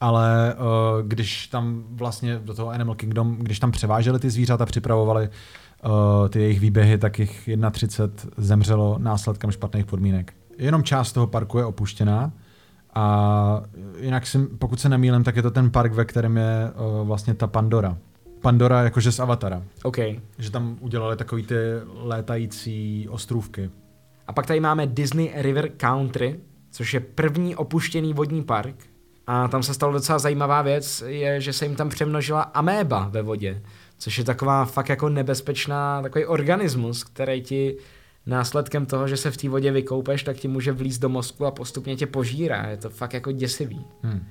[0.00, 5.28] Ale uh, když tam vlastně do toho Animal Kingdom, když tam převáželi ty zvířata, připravovali
[5.28, 10.32] uh, ty jejich výběhy, tak jich 31 zemřelo následkem špatných podmínek.
[10.58, 12.32] Jenom část toho parku je opuštěná
[12.94, 13.62] a
[14.00, 17.34] jinak si, pokud se nemýlím, tak je to ten park, ve kterém je uh, vlastně
[17.34, 17.96] ta Pandora.
[18.40, 19.62] Pandora jakože z Avatara.
[19.82, 19.96] OK.
[20.38, 21.54] Že tam udělali takový ty
[21.94, 23.70] létající ostrůvky.
[24.26, 28.74] A pak tady máme Disney River Country, což je první opuštěný vodní park.
[29.26, 33.22] A tam se stala docela zajímavá věc, je, že se jim tam přemnožila améba ve
[33.22, 33.62] vodě,
[33.98, 37.76] což je taková fakt jako nebezpečná, takový organismus, který ti
[38.30, 41.50] následkem toho, že se v té vodě vykoupeš, tak ti může vlízt do mozku a
[41.50, 42.66] postupně tě požírá.
[42.66, 43.84] Je to fakt jako děsivý.
[44.02, 44.26] Hmm.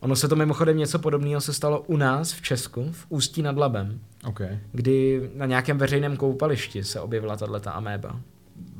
[0.00, 3.56] Ono se to mimochodem něco podobného se stalo u nás v Česku, v Ústí nad
[3.56, 4.58] Labem, Okay.
[4.72, 8.20] kdy na nějakém veřejném koupališti se objevila tato améba.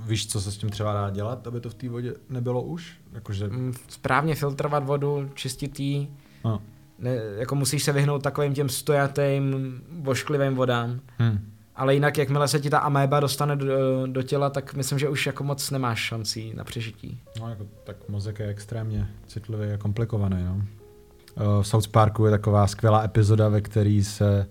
[0.06, 2.96] Víš, co se s tím třeba dá dělat, aby to v té vodě nebylo už?
[3.12, 3.48] Jakože...
[3.48, 6.08] Mm, Správně filtrovat vodu, čistit jí,
[6.44, 6.62] No.
[6.98, 9.54] ne, jako musíš se vyhnout takovým těm stojatým,
[10.00, 11.00] vošklivým vodám.
[11.18, 11.51] Hmm.
[11.76, 15.26] Ale jinak, jakmile se ti ta améba dostane do, do těla, tak myslím, že už
[15.26, 17.20] jako moc nemáš šancí na přežití.
[17.40, 20.54] No, jako, tak mozek je extrémně citlivý a komplikovaný, no.
[20.54, 24.46] Uh, v South Parku je taková skvělá epizoda, ve který se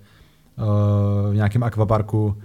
[0.58, 0.66] uh,
[1.32, 2.38] v nějakém akvaparku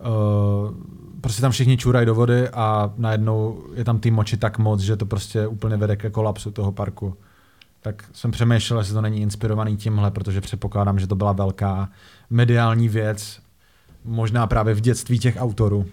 [0.00, 0.74] uh,
[1.20, 4.96] prostě tam všichni čurají do vody a najednou je tam tý moči tak moc, že
[4.96, 7.16] to prostě úplně vede ke kolapsu toho parku.
[7.80, 11.88] Tak jsem přemýšlel, jestli to není inspirovaný tímhle, protože předpokládám, že to byla velká
[12.30, 13.40] mediální věc,
[14.08, 15.86] možná právě v dětství těch autorů.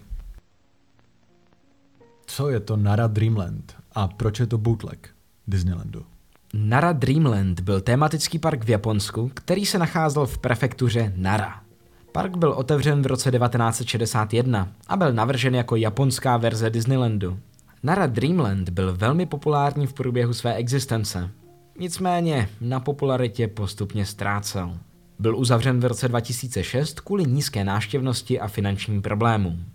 [2.26, 5.10] Co je to Nara Dreamland a proč je to bootleg
[5.48, 6.06] Disneylandu?
[6.54, 11.62] Nara Dreamland byl tematický park v Japonsku, který se nacházel v prefektuře Nara.
[12.12, 17.40] Park byl otevřen v roce 1961 a byl navržen jako japonská verze Disneylandu.
[17.84, 21.30] Nara Dreamland byl velmi populární v průběhu své existence.
[21.80, 24.78] Nicméně na popularitě postupně ztrácel.
[25.20, 29.66] Byl uzavřen v roce 2006 kvůli nízké návštěvnosti a finančním problémům.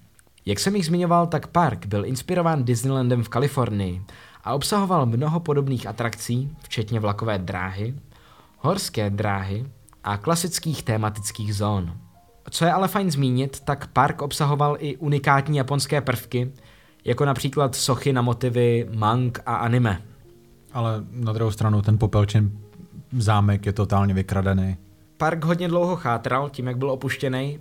[0.46, 4.02] Jak jsem již zmiňoval, tak park byl inspirován Disneylandem v Kalifornii
[4.44, 7.94] a obsahoval mnoho podobných atrakcí, včetně vlakové dráhy,
[8.58, 9.66] horské dráhy
[10.04, 11.92] a klasických tématických zón.
[12.50, 16.52] Co je ale fajn zmínit, tak park obsahoval i unikátní japonské prvky,
[17.04, 20.02] jako například sochy na motivy mang a anime.
[20.72, 22.58] Ale na druhou stranu ten popelčin
[23.18, 24.76] zámek je totálně vykradený.
[25.20, 27.60] Park hodně dlouho chátral tím, jak byl opuštěný,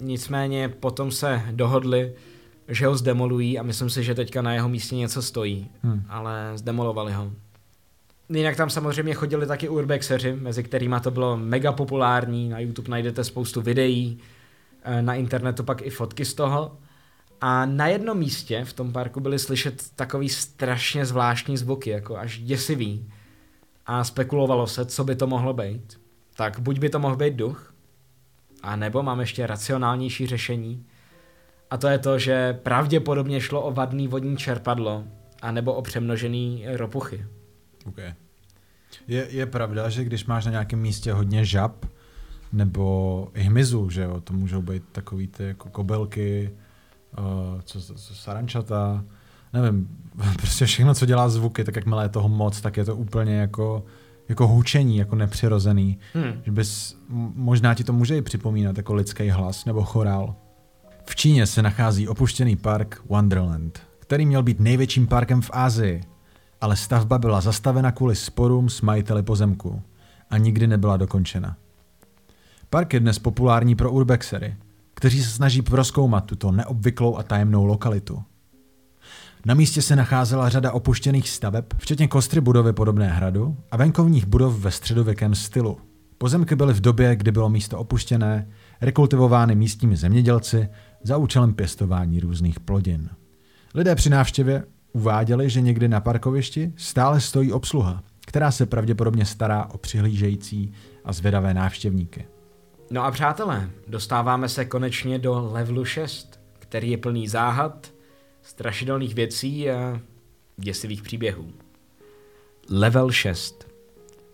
[0.00, 2.12] nicméně potom se dohodli,
[2.68, 6.04] že ho zdemolují a myslím si, že teďka na jeho místě něco stojí, Hmm.
[6.08, 7.30] ale zdemolovali ho.
[8.28, 13.24] Jinak tam samozřejmě chodili taky urbexeři, mezi kterými to bylo mega populární, na YouTube najdete
[13.24, 14.18] spoustu videí,
[14.82, 16.78] eh, na internetu pak i fotky z toho.
[17.40, 22.38] A na jednom místě v tom parku byly slyšet takový strašně zvláštní zvuky, jako až
[22.38, 23.10] děsivý.
[23.86, 26.03] A spekulovalo se, co by to mohlo být.
[26.36, 27.74] Tak buď by to mohl být duch,
[28.62, 30.86] a nebo mám ještě racionálnější řešení.
[31.70, 35.04] A to je to, že pravděpodobně šlo o vadný vodní čerpadlo,
[35.42, 37.26] a nebo o přemnožený ropuchy.
[37.86, 38.14] Okay.
[39.08, 41.86] Je, je pravda, že když máš na nějakém místě hodně žab,
[42.52, 46.50] nebo i hmyzu, že jo, to můžou být takový ty jako kobelky,
[47.18, 49.04] uh, co, co, co sarančata,
[49.52, 49.88] nevím,
[50.36, 53.84] prostě všechno, co dělá zvuky, tak jakmile je toho moc, tak je to úplně jako,
[54.28, 55.98] jako hučení, jako nepřirozený.
[56.14, 56.32] Hmm.
[56.44, 56.96] Že bys,
[57.34, 60.34] možná ti to může i připomínat jako lidský hlas nebo chorál.
[61.06, 66.00] V Číně se nachází opuštěný park Wonderland, který měl být největším parkem v Asii,
[66.60, 69.82] ale stavba byla zastavena kvůli sporům s majiteli pozemku
[70.30, 71.56] a nikdy nebyla dokončena.
[72.70, 74.56] Park je dnes populární pro urbexery,
[74.94, 78.22] kteří se snaží proskoumat tuto neobvyklou a tajemnou lokalitu.
[79.46, 84.58] Na místě se nacházela řada opuštěných staveb, včetně kostry budovy podobné hradu a venkovních budov
[84.58, 85.78] ve středověkém stylu.
[86.18, 88.48] Pozemky byly v době, kdy bylo místo opuštěné,
[88.80, 90.68] rekultivovány místními zemědělci
[91.02, 93.10] za účelem pěstování různých plodin.
[93.74, 99.64] Lidé při návštěvě uváděli, že někdy na parkovišti stále stojí obsluha, která se pravděpodobně stará
[99.64, 100.72] o přihlížející
[101.04, 102.26] a zvědavé návštěvníky.
[102.90, 107.93] No a přátelé, dostáváme se konečně do levelu 6, který je plný záhad,
[108.44, 110.00] strašidelných věcí a
[110.56, 111.52] děsivých příběhů.
[112.70, 113.68] Level 6.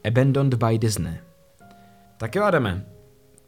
[0.04, 1.14] Abandoned by Disney.
[2.18, 2.86] Tak jo, Adame,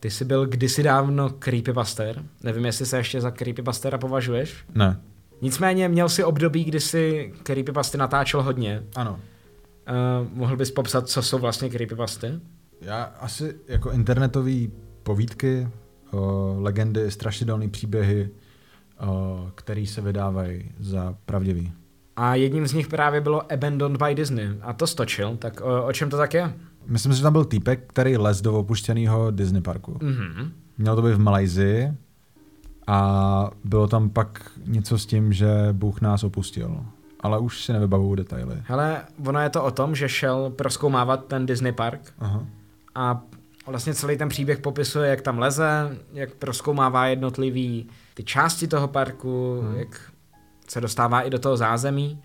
[0.01, 2.25] ty jsi byl kdysi dávno creepybuster.
[2.43, 4.65] Nevím, jestli se ještě za creepybustera považuješ.
[4.75, 5.01] Ne.
[5.41, 8.83] Nicméně měl si období, kdy si creepypasty natáčel hodně.
[8.97, 9.13] Ano.
[9.13, 12.27] Uh, mohl bys popsat, co jsou vlastně creepypasty?
[12.81, 14.57] Já asi jako internetové
[15.03, 15.69] povídky,
[16.13, 18.31] o, legendy, strašidelné příběhy,
[19.55, 21.73] který se vydávají za pravdivý.
[22.17, 24.49] A jedním z nich právě bylo Abandoned by Disney.
[24.63, 26.53] A to stočil, tak o, o čem to tak je?
[26.87, 29.99] Myslím si, že tam byl týpek, který les do opuštěného Disney parku.
[30.03, 30.53] Mhm.
[30.79, 31.93] Měl to být v Malajzii
[32.87, 36.85] a bylo tam pak něco s tím, že Bůh nás opustil.
[37.21, 38.57] Ale už si nevybavuju detaily.
[38.65, 42.47] Hele, ono je to o tom, že šel proskoumávat ten Disney park Aha.
[42.95, 43.23] a
[43.71, 49.61] vlastně celý ten příběh popisuje, jak tam leze, jak proskoumává jednotlivý ty části toho parku,
[49.63, 49.79] hmm.
[49.79, 50.01] jak
[50.69, 52.23] se dostává i do toho zázemí.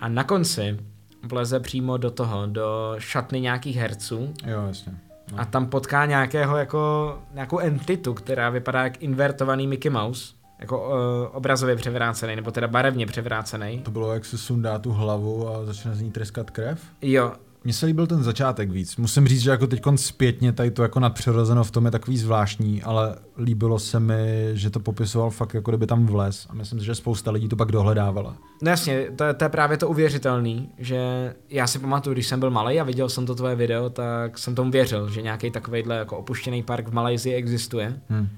[0.00, 0.78] A na konci
[1.22, 4.92] vleze přímo do toho, do šatny nějakých herců Jo, jasně.
[5.32, 5.40] No.
[5.40, 10.96] a tam potká nějakého jako, nějakou entitu, která vypadá jak invertovaný Mickey Mouse, jako uh,
[11.36, 13.78] obrazově převrácený, nebo teda barevně převrácený.
[13.78, 16.80] To bylo, jak se sundá tu hlavu a začne z ní tryskat krev?
[17.02, 17.32] Jo,
[17.66, 18.96] Mně se líbil ten začátek víc.
[18.96, 22.82] Musím říct, že jako teď zpětně tady to jako nadpřirozeno v tom je takový zvláštní,
[22.82, 26.86] ale líbilo se mi, že to popisoval fakt jako kdyby tam vles a myslím si,
[26.86, 28.36] že spousta lidí to pak dohledávala.
[28.62, 32.40] No jasně, to, je- to je právě to uvěřitelný, že já si pamatuju, když jsem
[32.40, 35.96] byl malý a viděl jsem to tvoje video, tak jsem tomu věřil, že nějaký takovejhle
[35.96, 38.00] jako opuštěný park v Malajzii existuje.
[38.10, 38.28] Hm.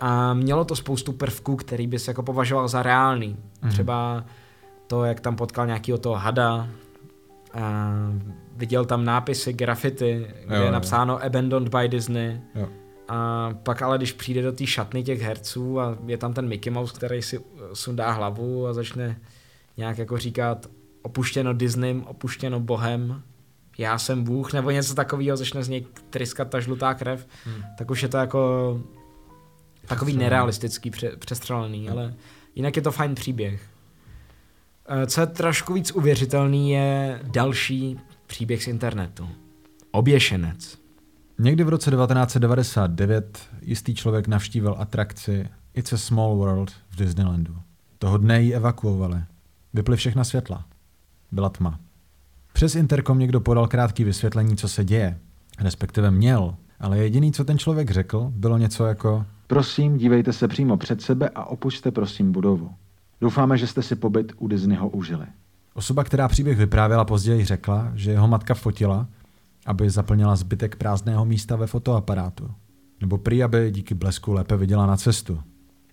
[0.00, 3.36] A mělo to spoustu prvků, který bys jako považoval za reálný.
[3.68, 4.24] Třeba
[4.86, 6.68] to, jak tam potkal nějakého toho hada,
[7.54, 7.92] a
[8.62, 10.72] viděl tam nápisy, grafity, kde Jo, je jo.
[10.72, 12.40] napsáno Abandoned by Disney.
[12.54, 12.68] Jo.
[13.08, 16.72] A pak ale, když přijde do té šatny těch herců a je tam ten Mickey
[16.72, 19.20] Mouse, který si uh, sundá hlavu a začne
[19.76, 20.66] nějak jako říkat
[21.02, 23.22] opuštěno Disneym, opuštěno Bohem,
[23.78, 27.62] já jsem Bůh, nebo něco takového, začne z něj tryskat ta žlutá krev, Hmm.
[27.78, 28.80] tak už je to jako
[29.86, 32.14] takový nerealistický, pře- přestřelený, ale
[32.54, 33.62] jinak je to fajn příběh.
[34.88, 37.98] Eh, Co je trošku víc uvěřitelný, je další
[38.32, 39.28] příběh z internetu.
[39.90, 40.78] Oběšenec.
[41.38, 47.56] Někdy v roce 1999 jistý člověk navštívil atrakci It's a Small World v Disneylandu.
[47.98, 49.20] Toho dne ji evakuovali.
[49.74, 50.64] Vyply všechna světla.
[51.32, 51.80] Byla tma.
[52.52, 55.18] Přes interkom někdo podal krátký vysvětlení, co se děje.
[55.58, 60.76] Respektive měl, ale jediný, co ten člověk řekl, bylo něco jako Prosím, dívejte se přímo
[60.76, 62.70] před sebe a opušťte prosím budovu.
[63.20, 65.26] Doufáme, že jste si pobyt u Disneyho užili.
[65.74, 69.06] Osoba, která příběh vyprávěla, později řekla, že jeho matka fotila,
[69.66, 72.50] aby zaplnila zbytek prázdného místa ve fotoaparátu.
[73.00, 75.40] Nebo prý, aby díky blesku lépe viděla na cestu.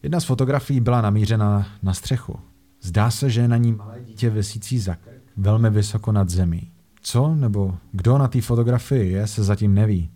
[0.03, 2.39] Jedna z fotografií byla namířena na střechu.
[2.81, 6.72] Zdá se, že je na ní malé dítě visící za krk, velmi vysoko nad zemí.
[7.01, 10.10] Co nebo kdo na té fotografii je, se zatím neví.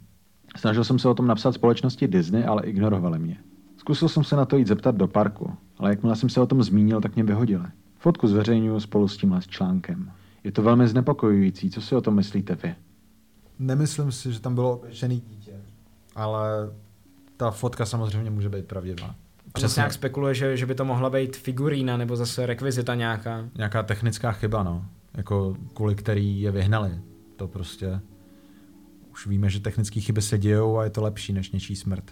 [0.57, 3.37] Snažil jsem se o tom napsat společnosti Disney, ale ignorovali mě.
[3.77, 6.63] Zkusil jsem se na to jít zeptat do parku, ale jakmile jsem se o tom
[6.63, 7.65] zmínil, tak mě vyhodili.
[8.03, 10.11] Fotku zveřejňuji spolu s tímhle článkem.
[10.43, 12.75] Je to velmi znepokojující, co si o tom myslíte vy?
[13.59, 15.51] Nemyslím si, že tam bylo oběšený dítě,
[16.15, 16.49] ale
[17.37, 19.15] ta fotka samozřejmě může být pravdivá.
[19.53, 23.49] Přesně nějak spekuluje, že, že by to mohla být figurína nebo zase rekvizita nějaká.
[23.57, 24.85] Nějaká technická chyba, no.
[25.13, 26.91] Jako kvůli který je vyhnali.
[27.35, 27.99] To prostě...
[29.11, 32.11] Už víme, že technické chyby se dějou a je to lepší než něčí smrt.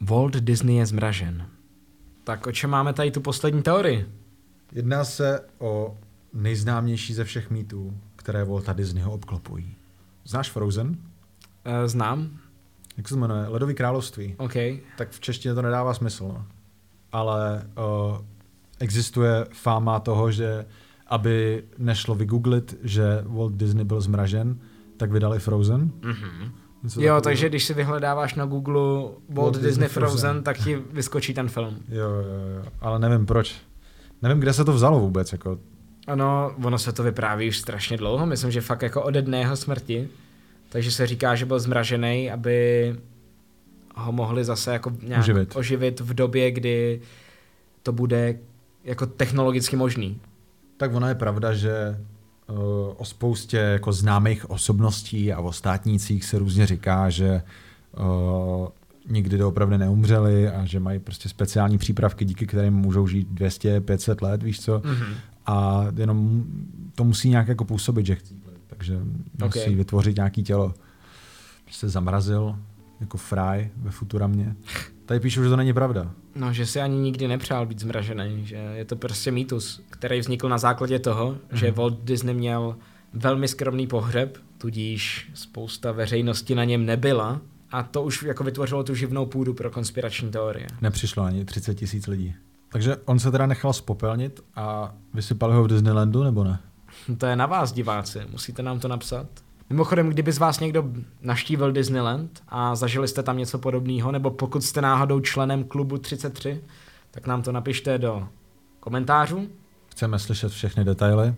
[0.00, 1.46] Walt Disney je zmražen.
[2.24, 4.23] Tak o čem máme tady tu poslední teorii?
[4.74, 5.98] Jedná se o
[6.32, 9.76] nejznámější ze všech mýtů, které Walta Disneyho obklopují.
[10.24, 10.96] Znáš Frozen?
[11.64, 12.38] E, znám,
[12.96, 13.48] Jak se to jmenuje?
[13.48, 14.34] Ledový království.
[14.38, 14.54] OK.
[14.98, 16.46] Tak v češtině to nedává smysl, no.
[17.12, 18.18] Ale uh,
[18.80, 20.66] existuje fáma toho, že
[21.06, 24.58] aby nešlo vygooglit, že Walt Disney byl zmražen,
[24.96, 25.80] tak vydali Frozen.
[26.02, 26.52] Mhm.
[26.82, 27.20] Něco Jo, takového.
[27.20, 31.78] takže když si vyhledáváš na Google Walt, Disney, Frozen, tak ti vyskočí ten film.
[31.88, 32.64] Jo, jo, jo.
[32.80, 33.56] Ale nevím proč.
[34.24, 35.32] Nevím, kde se to vzalo vůbec.
[35.32, 35.58] Jako.
[36.06, 39.56] Ano, ono se to vypráví už strašně dlouho, myslím, že fakt jako ode dne jeho
[39.56, 40.08] smrti.
[40.68, 42.96] Takže se říká, že byl zmražený, aby
[43.94, 45.56] ho mohli zase jako nějak Oživit.
[45.56, 47.00] oživit v době, kdy
[47.82, 48.38] to bude
[48.84, 50.20] jako technologicky možný.
[50.76, 52.00] Tak ona je pravda, že
[52.96, 57.42] o spoustě jako známých osobností a o státnících se různě říká, že
[57.98, 58.68] uh,
[59.08, 64.22] nikdy doopravdy neumřeli a že mají prostě speciální přípravky, díky kterým můžou žít 200, 500
[64.22, 64.78] let, víš co?
[64.78, 65.14] Mm-hmm.
[65.46, 66.44] A jenom
[66.94, 68.34] to musí nějak jako působit, že chci.
[68.66, 68.98] Takže
[69.44, 69.74] musí okay.
[69.74, 70.74] vytvořit nějaký tělo.
[71.70, 72.58] Se zamrazil
[73.00, 74.56] jako fry ve Futuramě.
[75.06, 76.10] Tady píšu, že to není pravda.
[76.36, 80.48] No, že si ani nikdy nepřál být zmražený, že je to prostě mýtus, který vznikl
[80.48, 81.56] na základě toho, mm-hmm.
[81.56, 82.76] že Walt Disney měl
[83.12, 87.40] velmi skromný pohřeb, tudíž spousta veřejnosti na něm nebyla
[87.74, 90.66] a to už jako vytvořilo tu živnou půdu pro konspirační teorie.
[90.80, 92.34] Nepřišlo ani 30 tisíc lidí.
[92.68, 96.58] Takže on se teda nechal spopelnit a vysypali ho v Disneylandu, nebo ne?
[97.18, 99.26] To je na vás, diváci, musíte nám to napsat.
[99.70, 100.84] Mimochodem, kdyby z vás někdo
[101.22, 106.60] naštívil Disneyland a zažili jste tam něco podobného, nebo pokud jste náhodou členem klubu 33,
[107.10, 108.28] tak nám to napište do
[108.80, 109.48] komentářů.
[109.88, 111.34] Chceme slyšet všechny detaily.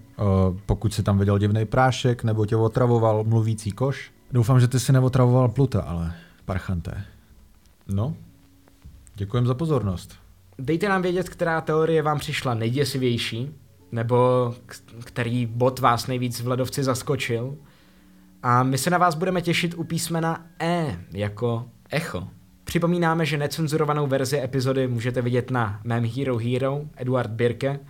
[0.67, 4.13] Pokud si tam viděl divný prášek, nebo tě otravoval mluvící koš.
[4.31, 6.15] Doufám, že ty si neotravoval pluta, ale
[6.47, 7.05] parchanté.
[7.89, 8.17] No,
[9.15, 10.19] děkujem za pozornost.
[10.59, 13.51] Dejte nám vědět, která teorie vám přišla nejděsivější,
[13.93, 14.55] nebo
[15.05, 17.57] který bod vás nejvíc v ledovci zaskočil.
[18.43, 22.29] A my se na vás budeme těšit u písmena E, jako echo.
[22.65, 27.81] Připomínáme, že necenzurovanou verzi epizody můžete vidět na mém Hero Hero, Eduard Birke.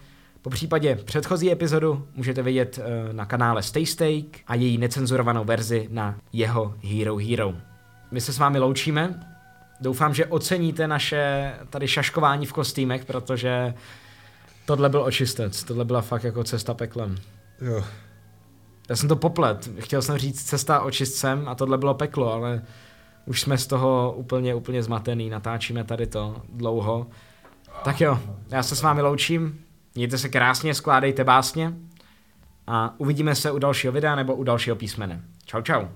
[0.42, 5.88] Po případě předchozí epizodu můžete vidět uh, na kanále Stay Steak a její necenzurovanou verzi
[5.90, 7.54] na jeho Hero Hero.
[8.10, 9.20] My se s vámi loučíme.
[9.80, 13.74] Doufám, že oceníte naše tady šaškování v kostýmech, protože
[14.66, 15.64] tohle byl očistec.
[15.64, 17.16] Tohle byla fakt jako cesta peklem.
[17.60, 17.84] Jo.
[18.88, 19.70] Já jsem to poplet.
[19.78, 22.62] Chtěl jsem říct cesta očistcem a tohle bylo peklo, ale
[23.26, 25.30] už jsme z toho úplně, úplně zmatený.
[25.30, 27.06] Natáčíme tady to dlouho.
[27.84, 29.60] Tak jo, já se s vámi loučím.
[29.94, 31.72] Mějte se krásně, skládejte básně
[32.66, 35.22] a uvidíme se u dalšího videa nebo u dalšího písmene.
[35.44, 35.86] Čau, čau.